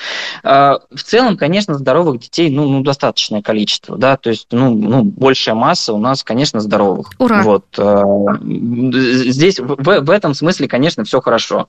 А, 0.44 0.80
в 0.94 1.02
целом, 1.02 1.36
конечно, 1.36 1.74
здоровых 1.74 2.20
детей 2.20 2.50
ну, 2.50 2.68
ну, 2.68 2.82
достаточное 2.82 3.42
количество, 3.42 3.96
да, 3.96 4.16
то 4.16 4.30
есть 4.30 4.48
ну, 4.52 4.74
ну, 4.74 5.02
большая 5.02 5.54
масса 5.54 5.92
у 5.92 5.98
нас, 5.98 6.22
конечно, 6.22 6.60
здоровых. 6.60 7.10
Ура! 7.18 7.42
Вот. 7.42 7.64
А, 7.78 8.04
здесь 8.42 9.58
в, 9.58 9.76
в 9.76 10.10
этом 10.10 10.34
смысле, 10.34 10.68
конечно, 10.68 11.04
все 11.04 11.20
хорошо. 11.20 11.68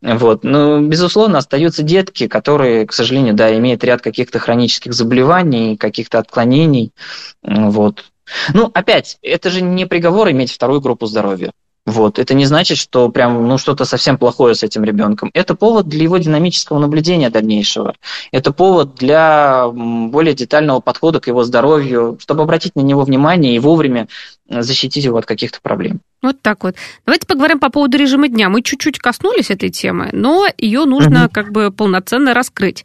Вот. 0.00 0.44
Но, 0.44 0.80
безусловно, 0.80 1.38
остаются 1.38 1.82
детки, 1.82 2.28
которые, 2.28 2.86
к 2.86 2.92
сожалению, 2.92 3.34
да, 3.34 3.54
имеют 3.58 3.84
ряд 3.84 4.00
каких-то 4.00 4.38
хронических 4.38 4.94
заболеваний, 4.94 5.76
каких-то 5.76 6.18
отклонений. 6.18 6.92
Вот. 7.42 8.04
Ну, 8.52 8.70
опять, 8.72 9.18
это 9.22 9.50
же 9.50 9.62
не 9.62 9.86
приговор 9.86 10.30
иметь 10.30 10.52
вторую 10.52 10.80
группу 10.80 11.06
здоровья. 11.06 11.52
Вот. 11.86 12.18
Это 12.18 12.34
не 12.34 12.44
значит, 12.44 12.78
что 12.78 13.08
прям 13.08 13.48
ну, 13.48 13.58
что-то 13.58 13.84
совсем 13.84 14.18
плохое 14.18 14.54
с 14.54 14.62
этим 14.62 14.84
ребенком. 14.84 15.30
Это 15.32 15.54
повод 15.54 15.88
для 15.88 16.02
его 16.02 16.18
динамического 16.18 16.78
наблюдения 16.78 17.30
дальнейшего. 17.30 17.94
Это 18.32 18.52
повод 18.52 18.94
для 18.96 19.66
более 19.68 20.34
детального 20.34 20.80
подхода 20.80 21.20
к 21.20 21.26
его 21.26 21.42
здоровью, 21.42 22.18
чтобы 22.20 22.42
обратить 22.42 22.76
на 22.76 22.80
него 22.80 23.02
внимание 23.02 23.56
и 23.56 23.58
вовремя 23.58 24.08
защитить 24.48 25.04
его 25.04 25.18
от 25.18 25.26
каких-то 25.26 25.58
проблем. 25.62 26.00
Вот 26.22 26.40
так 26.42 26.64
вот. 26.64 26.74
Давайте 27.06 27.26
поговорим 27.26 27.58
по 27.58 27.70
поводу 27.70 27.96
режима 27.96 28.28
дня. 28.28 28.50
Мы 28.50 28.62
чуть-чуть 28.62 28.98
коснулись 28.98 29.50
этой 29.50 29.70
темы, 29.70 30.10
но 30.12 30.46
ее 30.58 30.84
нужно 30.84 31.24
угу. 31.24 31.32
как 31.32 31.50
бы 31.50 31.70
полноценно 31.70 32.34
раскрыть 32.34 32.84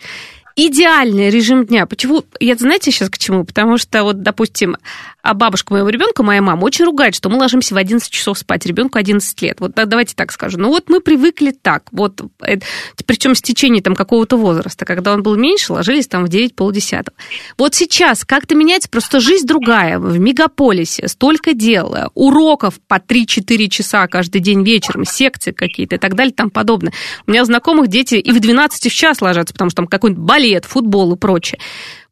идеальный 0.55 1.29
режим 1.29 1.65
дня. 1.65 1.85
Почему? 1.85 2.23
Я 2.39 2.55
знаете 2.55 2.91
сейчас 2.91 3.09
к 3.09 3.17
чему? 3.17 3.43
Потому 3.43 3.77
что 3.77 4.03
вот, 4.03 4.21
допустим, 4.21 4.77
а 5.21 5.33
бабушка 5.33 5.73
моего 5.73 5.89
ребенка, 5.89 6.23
моя 6.23 6.41
мама, 6.41 6.63
очень 6.63 6.85
ругает, 6.85 7.15
что 7.15 7.29
мы 7.29 7.37
ложимся 7.37 7.73
в 7.73 7.77
11 7.77 8.09
часов 8.09 8.37
спать, 8.37 8.65
ребенку 8.65 8.97
11 8.97 9.41
лет. 9.41 9.59
Вот 9.59 9.73
давайте 9.73 10.15
так 10.15 10.31
скажу. 10.31 10.57
Ну 10.57 10.69
вот 10.69 10.87
мы 10.87 11.01
привыкли 11.01 11.51
так. 11.51 11.83
Вот, 11.91 12.21
э, 12.41 12.59
причем 13.05 13.35
с 13.35 13.41
течением 13.41 13.83
там 13.83 13.95
какого-то 13.95 14.37
возраста. 14.37 14.85
Когда 14.85 15.13
он 15.13 15.23
был 15.23 15.35
меньше, 15.35 15.73
ложились 15.73 16.07
там 16.07 16.25
в 16.25 16.29
9 16.29 16.55
полдесятого. 16.55 17.17
Вот 17.57 17.75
сейчас 17.75 18.23
как-то 18.23 18.55
меняется 18.55 18.87
просто 18.87 19.19
жизнь 19.19 19.45
другая. 19.45 19.99
В 19.99 20.17
мегаполисе 20.19 21.07
столько 21.09 21.53
дел, 21.53 22.11
уроков 22.13 22.75
по 22.87 22.95
3-4 22.95 23.67
часа 23.67 24.07
каждый 24.07 24.39
день 24.39 24.63
вечером, 24.63 25.05
секции 25.05 25.51
какие-то 25.51 25.95
и 25.95 25.99
так 25.99 26.15
далее 26.15 26.33
тому 26.33 26.51
подобное. 26.51 26.93
У 27.27 27.31
меня 27.31 27.43
знакомых 27.43 27.87
дети 27.87 28.15
и 28.15 28.31
в 28.31 28.39
12 28.39 28.91
в 28.91 28.95
час 28.95 29.21
ложатся, 29.21 29.53
потому 29.53 29.71
что 29.71 29.77
там 29.77 29.87
какой-нибудь 29.87 30.23
балет, 30.23 30.44
футбол 30.65 31.13
и 31.13 31.17
прочее. 31.17 31.59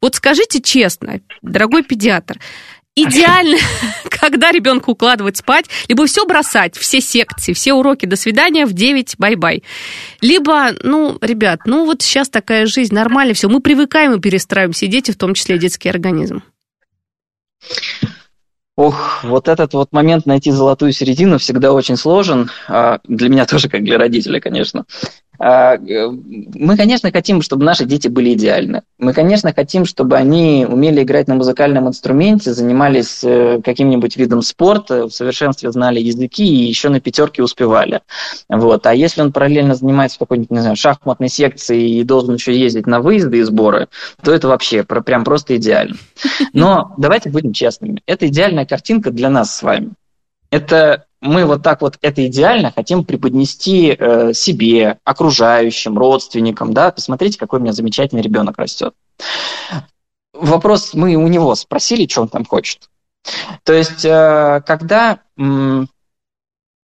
Вот 0.00 0.16
скажите 0.16 0.60
честно, 0.60 1.20
дорогой 1.42 1.82
педиатр, 1.84 2.38
идеально, 2.96 3.58
когда 4.10 4.50
ребенка 4.50 4.90
укладывать 4.90 5.36
спать, 5.36 5.66
либо 5.88 6.06
все 6.06 6.26
бросать, 6.26 6.76
все 6.76 7.00
секции, 7.00 7.52
все 7.52 7.74
уроки, 7.74 8.06
до 8.06 8.16
свидания, 8.16 8.66
в 8.66 8.72
9, 8.72 9.16
бай-бай. 9.18 9.62
Либо, 10.20 10.72
ну, 10.82 11.18
ребят, 11.20 11.60
ну 11.64 11.84
вот 11.84 12.02
сейчас 12.02 12.28
такая 12.28 12.66
жизнь, 12.66 12.94
нормально 12.94 13.34
все, 13.34 13.48
мы 13.48 13.60
привыкаем 13.60 14.14
и 14.14 14.20
перестраиваемся, 14.20 14.86
и 14.86 14.88
дети, 14.88 15.10
в 15.10 15.16
том 15.16 15.34
числе 15.34 15.58
детский 15.58 15.88
организм. 15.88 16.42
Ох, 18.76 19.22
вот 19.22 19.46
этот 19.46 19.72
вот 19.74 19.92
момент 19.92 20.26
найти 20.26 20.50
золотую 20.50 20.92
середину 20.92 21.38
всегда 21.38 21.72
очень 21.72 21.96
сложен. 21.96 22.50
А, 22.66 22.98
для 23.04 23.28
меня 23.28 23.46
тоже, 23.46 23.68
как 23.68 23.84
для 23.84 23.98
родителя, 23.98 24.40
конечно. 24.40 24.84
А, 25.38 25.76
э, 25.76 26.08
мы, 26.08 26.76
конечно, 26.76 27.10
хотим, 27.10 27.42
чтобы 27.42 27.64
наши 27.64 27.84
дети 27.84 28.08
были 28.08 28.34
идеальны. 28.34 28.82
Мы, 28.98 29.12
конечно, 29.12 29.52
хотим, 29.52 29.84
чтобы 29.84 30.16
они 30.16 30.66
умели 30.68 31.02
играть 31.02 31.28
на 31.28 31.34
музыкальном 31.34 31.88
инструменте, 31.88 32.52
занимались 32.52 33.20
э, 33.22 33.60
каким-нибудь 33.64 34.16
видом 34.16 34.42
спорта, 34.42 35.08
в 35.08 35.10
совершенстве 35.10 35.72
знали 35.72 36.00
языки 36.00 36.44
и 36.44 36.68
еще 36.68 36.88
на 36.88 37.00
пятерке 37.00 37.42
успевали. 37.42 38.00
Вот. 38.48 38.86
А 38.86 38.94
если 38.94 39.22
он 39.22 39.32
параллельно 39.32 39.74
занимается 39.74 40.18
какой-нибудь, 40.18 40.50
не 40.50 40.60
знаю, 40.60 40.76
шахматной 40.76 41.28
секции 41.28 41.98
и 41.98 42.04
должен 42.04 42.34
еще 42.34 42.58
ездить 42.58 42.86
на 42.86 43.00
выезды 43.00 43.38
и 43.38 43.42
сборы, 43.42 43.88
то 44.22 44.32
это 44.32 44.48
вообще 44.48 44.84
прям 44.84 45.24
просто 45.24 45.56
идеально. 45.56 45.96
Но 46.52 46.94
давайте 46.96 47.30
будем 47.30 47.52
честными. 47.52 48.02
Это 48.06 48.28
идеальная 48.28 48.66
картинка 48.66 49.10
для 49.10 49.30
нас 49.30 49.56
с 49.56 49.62
вами. 49.62 49.92
Это 50.50 51.06
мы 51.24 51.46
вот 51.46 51.62
так 51.62 51.80
вот 51.80 51.96
это 52.02 52.26
идеально 52.26 52.70
хотим 52.70 53.04
преподнести 53.04 53.96
э, 53.98 54.34
себе, 54.34 54.98
окружающим, 55.04 55.98
родственникам, 55.98 56.74
да, 56.74 56.92
посмотрите, 56.92 57.38
какой 57.38 57.60
у 57.60 57.62
меня 57.62 57.72
замечательный 57.72 58.20
ребенок 58.20 58.58
растет. 58.58 58.94
Вопрос 60.34 60.92
мы 60.92 61.14
у 61.16 61.26
него 61.28 61.54
спросили, 61.54 62.06
что 62.06 62.22
он 62.22 62.28
там 62.28 62.44
хочет. 62.44 62.90
То 63.62 63.72
есть, 63.72 64.04
э, 64.04 64.62
когда 64.66 65.20
э, 65.38 65.86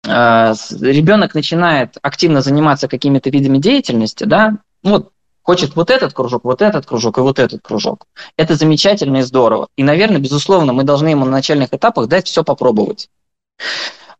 ребенок 0.06 1.36
начинает 1.36 1.98
активно 2.02 2.42
заниматься 2.42 2.88
какими-то 2.88 3.30
видами 3.30 3.58
деятельности, 3.58 4.24
да, 4.24 4.58
вот 4.82 5.12
хочет 5.44 5.76
вот 5.76 5.90
этот 5.90 6.14
кружок, 6.14 6.46
вот 6.46 6.62
этот 6.62 6.86
кружок 6.86 7.18
и 7.18 7.22
вот 7.22 7.38
этот 7.38 7.62
кружок. 7.62 8.06
Это 8.38 8.56
замечательно 8.56 9.18
и 9.18 9.22
здорово. 9.24 9.68
И, 9.76 9.84
наверное, 9.84 10.20
безусловно, 10.20 10.72
мы 10.72 10.84
должны 10.84 11.10
ему 11.10 11.26
на 11.26 11.32
начальных 11.32 11.74
этапах 11.74 12.08
дать 12.08 12.28
все 12.28 12.44
попробовать. 12.44 13.10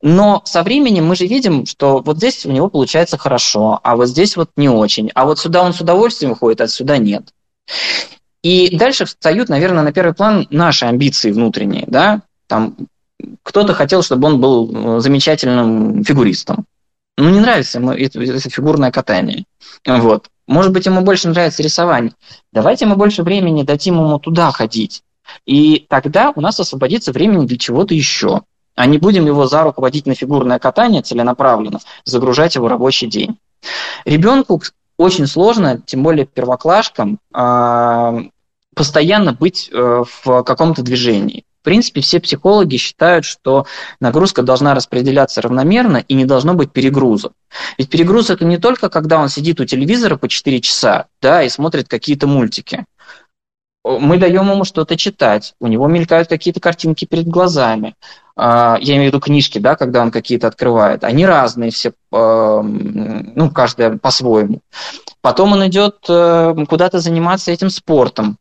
Но 0.02 0.42
со 0.46 0.64
временем 0.64 1.06
мы 1.06 1.16
же 1.16 1.28
видим, 1.28 1.66
что 1.66 2.00
вот 2.00 2.18
здесь 2.18 2.46
у 2.46 2.52
него 2.52 2.70
получается 2.70 3.18
хорошо, 3.18 3.80
а 3.84 3.96
вот 3.96 4.08
здесь 4.08 4.36
вот 4.36 4.50
не 4.56 4.68
очень. 4.68 5.12
А 5.14 5.26
вот 5.26 5.40
сюда 5.40 5.62
он 5.64 5.74
с 5.74 5.82
удовольствием 5.82 6.36
ходит, 6.36 6.62
а 6.62 6.68
сюда 6.68 6.98
нет. 6.98 7.34
И 8.42 8.76
дальше 8.76 9.06
встают, 9.06 9.50
наверное, 9.50 9.84
на 9.84 9.94
первый 9.94 10.14
план 10.16 10.48
наши 10.50 10.86
амбиции 10.86 11.32
внутренние. 11.32 11.86
Да? 11.88 12.24
Там 12.48 12.76
кто-то 13.44 13.76
хотел, 13.76 14.02
чтобы 14.02 14.28
он 14.28 14.42
был 14.42 14.98
э, 14.98 15.00
замечательным 15.00 16.04
фигуристом. 16.04 16.66
Ну, 17.18 17.30
не 17.30 17.40
нравится 17.40 17.78
ему 17.78 17.92
это, 17.92 18.20
это 18.20 18.50
фигурное 18.50 18.92
катание. 18.92 19.46
Вот. 19.86 20.28
Может 20.48 20.72
быть, 20.74 20.88
ему 20.88 21.02
больше 21.02 21.30
нравится 21.30 21.62
рисование. 21.62 22.14
Давайте 22.52 22.88
мы 22.88 22.96
больше 22.96 23.22
времени 23.22 23.62
дадим 23.62 23.96
ему 23.96 24.18
туда 24.18 24.52
ходить. 24.52 25.04
И 25.46 25.86
тогда 25.88 26.34
у 26.36 26.42
нас 26.42 26.60
освободится 26.60 27.12
времени 27.12 27.46
для 27.46 27.58
чего-то 27.58 27.94
еще 27.94 28.42
а 28.76 28.86
не 28.86 28.98
будем 28.98 29.26
его 29.26 29.48
за 29.48 29.64
руку 29.64 29.82
водить 29.82 30.06
на 30.06 30.16
фигурное 30.16 30.60
катание 30.60 31.02
целенаправленно, 31.02 31.80
загружать 32.06 32.56
его 32.56 32.68
рабочий 32.68 33.08
день. 33.08 33.38
Ребенку 34.06 34.62
очень 34.98 35.28
сложно, 35.28 35.82
тем 35.86 36.04
более 36.04 36.26
первоклашкам, 36.26 37.20
а, 37.34 38.20
постоянно 38.76 39.34
быть 39.34 39.70
э, 39.72 40.04
в 40.24 40.44
каком-то 40.44 40.82
движении. 40.82 41.44
В 41.62 41.64
принципе, 41.64 42.02
все 42.02 42.20
психологи 42.20 42.78
считают, 42.78 43.26
что 43.26 43.68
нагрузка 44.00 44.42
должна 44.42 44.74
распределяться 44.74 45.42
равномерно 45.42 45.98
и 45.98 46.16
не 46.16 46.26
должно 46.26 46.56
быть 46.56 46.72
перегруза. 46.72 47.32
Ведь 47.78 47.90
перегруз 47.90 48.32
это 48.32 48.46
не 48.46 48.58
только 48.58 48.90
когда 48.90 49.20
он 49.20 49.30
сидит 49.30 49.60
у 49.60 49.66
телевизора 49.66 50.16
по 50.16 50.28
4 50.28 50.62
часа 50.62 51.06
да, 51.22 51.44
и 51.44 51.50
смотрит 51.50 51.88
какие-то 51.88 52.26
мультики 52.26 52.86
мы 53.84 54.18
даем 54.18 54.50
ему 54.50 54.64
что-то 54.64 54.96
читать, 54.96 55.56
у 55.60 55.68
него 55.68 55.88
мелькают 55.88 56.30
какие-то 56.30 56.60
картинки 56.60 57.06
перед 57.06 57.28
глазами. 57.28 57.96
А, 58.36 58.78
я 58.80 58.96
имею 58.96 59.12
в 59.12 59.14
виду 59.14 59.20
книжки, 59.20 59.60
да, 59.60 59.76
когда 59.76 60.02
он 60.02 60.12
какие-то 60.12 60.48
открывает. 60.48 61.04
Они 61.04 61.26
разные 61.26 61.72
все, 61.72 61.94
ну, 62.12 63.52
каждая 63.52 63.98
по-своему. 63.98 64.62
Потом 65.22 65.54
он 65.54 65.68
идет 65.68 65.98
э, 66.10 66.56
куда-то 66.68 67.00
заниматься 67.00 67.52
этим 67.52 67.70
спортом. 67.70 68.38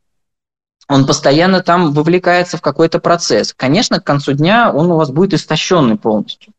он 0.89 1.07
постоянно 1.07 1.63
там 1.63 1.93
вовлекается 1.93 2.57
в 2.57 2.63
какой-то 2.63 2.99
процесс. 2.99 3.53
Конечно, 3.55 4.01
к 4.01 4.05
концу 4.05 4.33
дня 4.33 4.73
он 4.73 4.91
у 4.91 4.97
вас 4.97 5.11
будет 5.11 5.35
истощенный 5.35 5.97
полностью. 5.97 6.53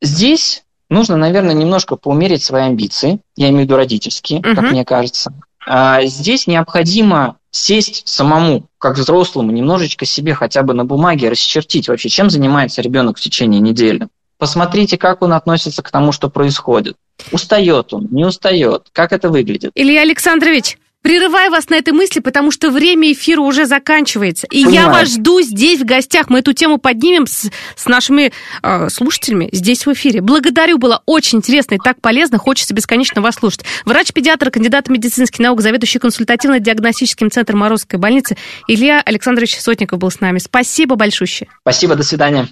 Здесь 0.00 0.64
нужно, 0.88 1.16
наверное, 1.16 1.54
немножко 1.54 1.96
поумерить 1.96 2.42
свои 2.42 2.64
амбиции, 2.64 3.20
я 3.36 3.48
имею 3.48 3.62
в 3.62 3.64
виду 3.64 3.76
родительские, 3.76 4.40
угу. 4.40 4.54
как 4.54 4.70
мне 4.70 4.84
кажется. 4.84 5.32
А 5.66 6.04
здесь 6.04 6.46
необходимо 6.46 7.36
сесть 7.50 8.08
самому, 8.08 8.66
как 8.78 8.96
взрослому, 8.96 9.52
немножечко 9.52 10.06
себе 10.06 10.34
хотя 10.34 10.62
бы 10.62 10.74
на 10.74 10.84
бумаге 10.84 11.28
расчертить 11.28 11.88
вообще, 11.88 12.08
чем 12.08 12.30
занимается 12.30 12.82
ребенок 12.82 13.18
в 13.18 13.20
течение 13.20 13.60
недели. 13.60 14.08
Посмотрите, 14.38 14.98
как 14.98 15.22
он 15.22 15.34
относится 15.34 15.82
к 15.82 15.90
тому, 15.90 16.10
что 16.10 16.28
происходит. 16.28 16.96
Устает 17.30 17.94
он, 17.94 18.08
не 18.10 18.24
устает, 18.24 18.88
как 18.92 19.12
это 19.12 19.28
выглядит. 19.28 19.70
Илья 19.76 20.02
Александрович, 20.02 20.78
Прерываю 21.02 21.50
вас 21.50 21.68
на 21.68 21.74
этой 21.74 21.92
мысли, 21.92 22.20
потому 22.20 22.52
что 22.52 22.70
время 22.70 23.12
эфира 23.12 23.40
уже 23.40 23.66
заканчивается. 23.66 24.46
И 24.46 24.64
Понимаю. 24.64 24.74
я 24.74 24.88
вас 24.88 25.08
жду 25.14 25.40
здесь, 25.42 25.80
в 25.80 25.84
гостях. 25.84 26.30
Мы 26.30 26.38
эту 26.38 26.52
тему 26.52 26.78
поднимем 26.78 27.26
с, 27.26 27.50
с 27.74 27.86
нашими 27.86 28.32
э, 28.62 28.88
слушателями 28.88 29.48
здесь 29.52 29.84
в 29.84 29.92
эфире. 29.92 30.20
Благодарю, 30.20 30.78
было 30.78 31.02
очень 31.04 31.38
интересно 31.38 31.74
и 31.74 31.78
так 31.78 32.00
полезно. 32.00 32.38
Хочется 32.38 32.72
бесконечно 32.72 33.20
вас 33.20 33.34
слушать. 33.34 33.64
Врач-педиатр, 33.84 34.50
кандидат 34.50 34.88
медицинских 34.88 35.40
наук, 35.40 35.60
заведующий 35.60 35.98
консультативно-диагностическим 35.98 37.30
центром 37.30 37.58
Морозской 37.58 37.98
больницы 37.98 38.36
Илья 38.68 39.02
Александрович 39.04 39.58
Сотников 39.58 39.98
был 39.98 40.10
с 40.10 40.20
нами. 40.20 40.38
Спасибо 40.38 40.94
большое. 40.94 41.48
Спасибо, 41.62 41.96
до 41.96 42.02
свидания. 42.02 42.48